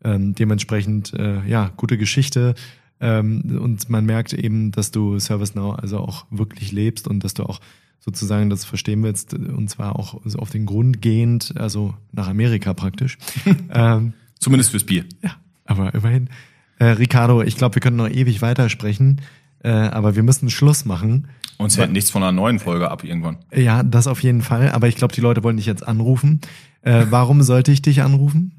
[0.02, 2.54] Ähm, dementsprechend, äh, ja, gute Geschichte.
[3.00, 7.44] Ähm, und man merkt eben, dass du ServiceNow also auch wirklich lebst und dass du
[7.44, 7.60] auch
[8.00, 12.72] sozusagen das verstehen willst, und zwar auch so auf den Grund gehend, also nach Amerika
[12.72, 13.18] praktisch.
[13.70, 15.04] ähm, Zumindest fürs Bier.
[15.22, 16.30] Ja, aber immerhin.
[16.78, 19.20] Äh, Ricardo, ich glaube, wir können noch ewig weitersprechen,
[19.62, 21.28] äh, aber wir müssen Schluss machen.
[21.58, 23.38] Uns hält nichts von einer neuen Folge ab irgendwann.
[23.52, 26.40] Ja, das auf jeden Fall, aber ich glaube, die Leute wollen dich jetzt anrufen.
[26.82, 28.52] Äh, warum sollte ich dich anrufen?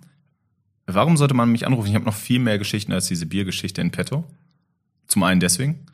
[0.86, 1.88] Warum sollte man mich anrufen?
[1.88, 4.26] Ich habe noch viel mehr Geschichten als diese Biergeschichte in petto.
[5.08, 5.86] Zum einen deswegen.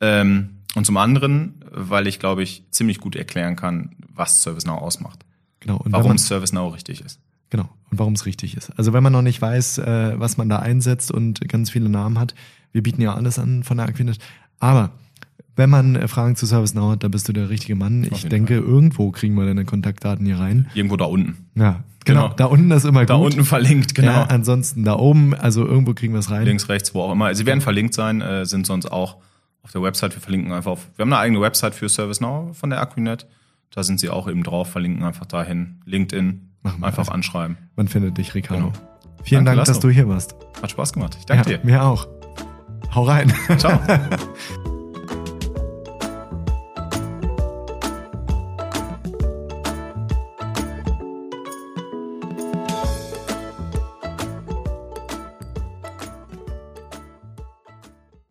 [0.00, 5.24] Ähm, und zum anderen, weil ich, glaube ich, ziemlich gut erklären kann, was ServiceNow ausmacht.
[5.60, 5.76] Genau.
[5.76, 7.20] Und warum man, ServiceNow richtig ist.
[7.50, 7.68] Genau.
[7.90, 8.70] Und warum es richtig ist.
[8.76, 12.18] Also wenn man noch nicht weiß, äh, was man da einsetzt und ganz viele Namen
[12.18, 12.34] hat,
[12.72, 14.18] wir bieten ja alles an von der Aquinet.
[14.60, 14.90] Aber
[15.58, 18.06] wenn man äh, Fragen zu ServiceNow hat, da bist du der richtige Mann.
[18.10, 18.64] Auf ich denke, Fall.
[18.64, 20.68] irgendwo kriegen wir deine Kontaktdaten hier rein.
[20.74, 21.48] Irgendwo da unten.
[21.56, 22.26] Ja, genau.
[22.26, 22.34] genau.
[22.36, 23.22] Da unten ist immer da gut.
[23.22, 24.12] Da unten verlinkt, genau.
[24.12, 26.44] Ja, ansonsten da oben, also irgendwo kriegen wir es rein.
[26.44, 27.34] Links, rechts, wo auch immer.
[27.34, 29.16] Sie werden verlinkt sein, äh, sind sonst auch
[29.62, 30.14] auf der Website.
[30.14, 30.86] Wir verlinken einfach auf.
[30.96, 33.26] Wir haben eine eigene Website für ServiceNow von der Aquinet.
[33.74, 35.82] Da sind sie auch eben drauf, verlinken einfach dahin.
[35.84, 36.48] LinkedIn,
[36.80, 37.12] einfach also.
[37.12, 37.58] anschreiben.
[37.74, 38.66] Man findet dich, Ricardo.
[38.66, 38.78] Genau.
[39.24, 40.36] Vielen Danke, Dank, dass du hier warst.
[40.62, 41.16] Hat Spaß gemacht.
[41.18, 41.66] Ich danke ja, dir.
[41.66, 42.06] Mir auch.
[42.94, 43.32] Hau rein.
[43.58, 43.78] Ciao.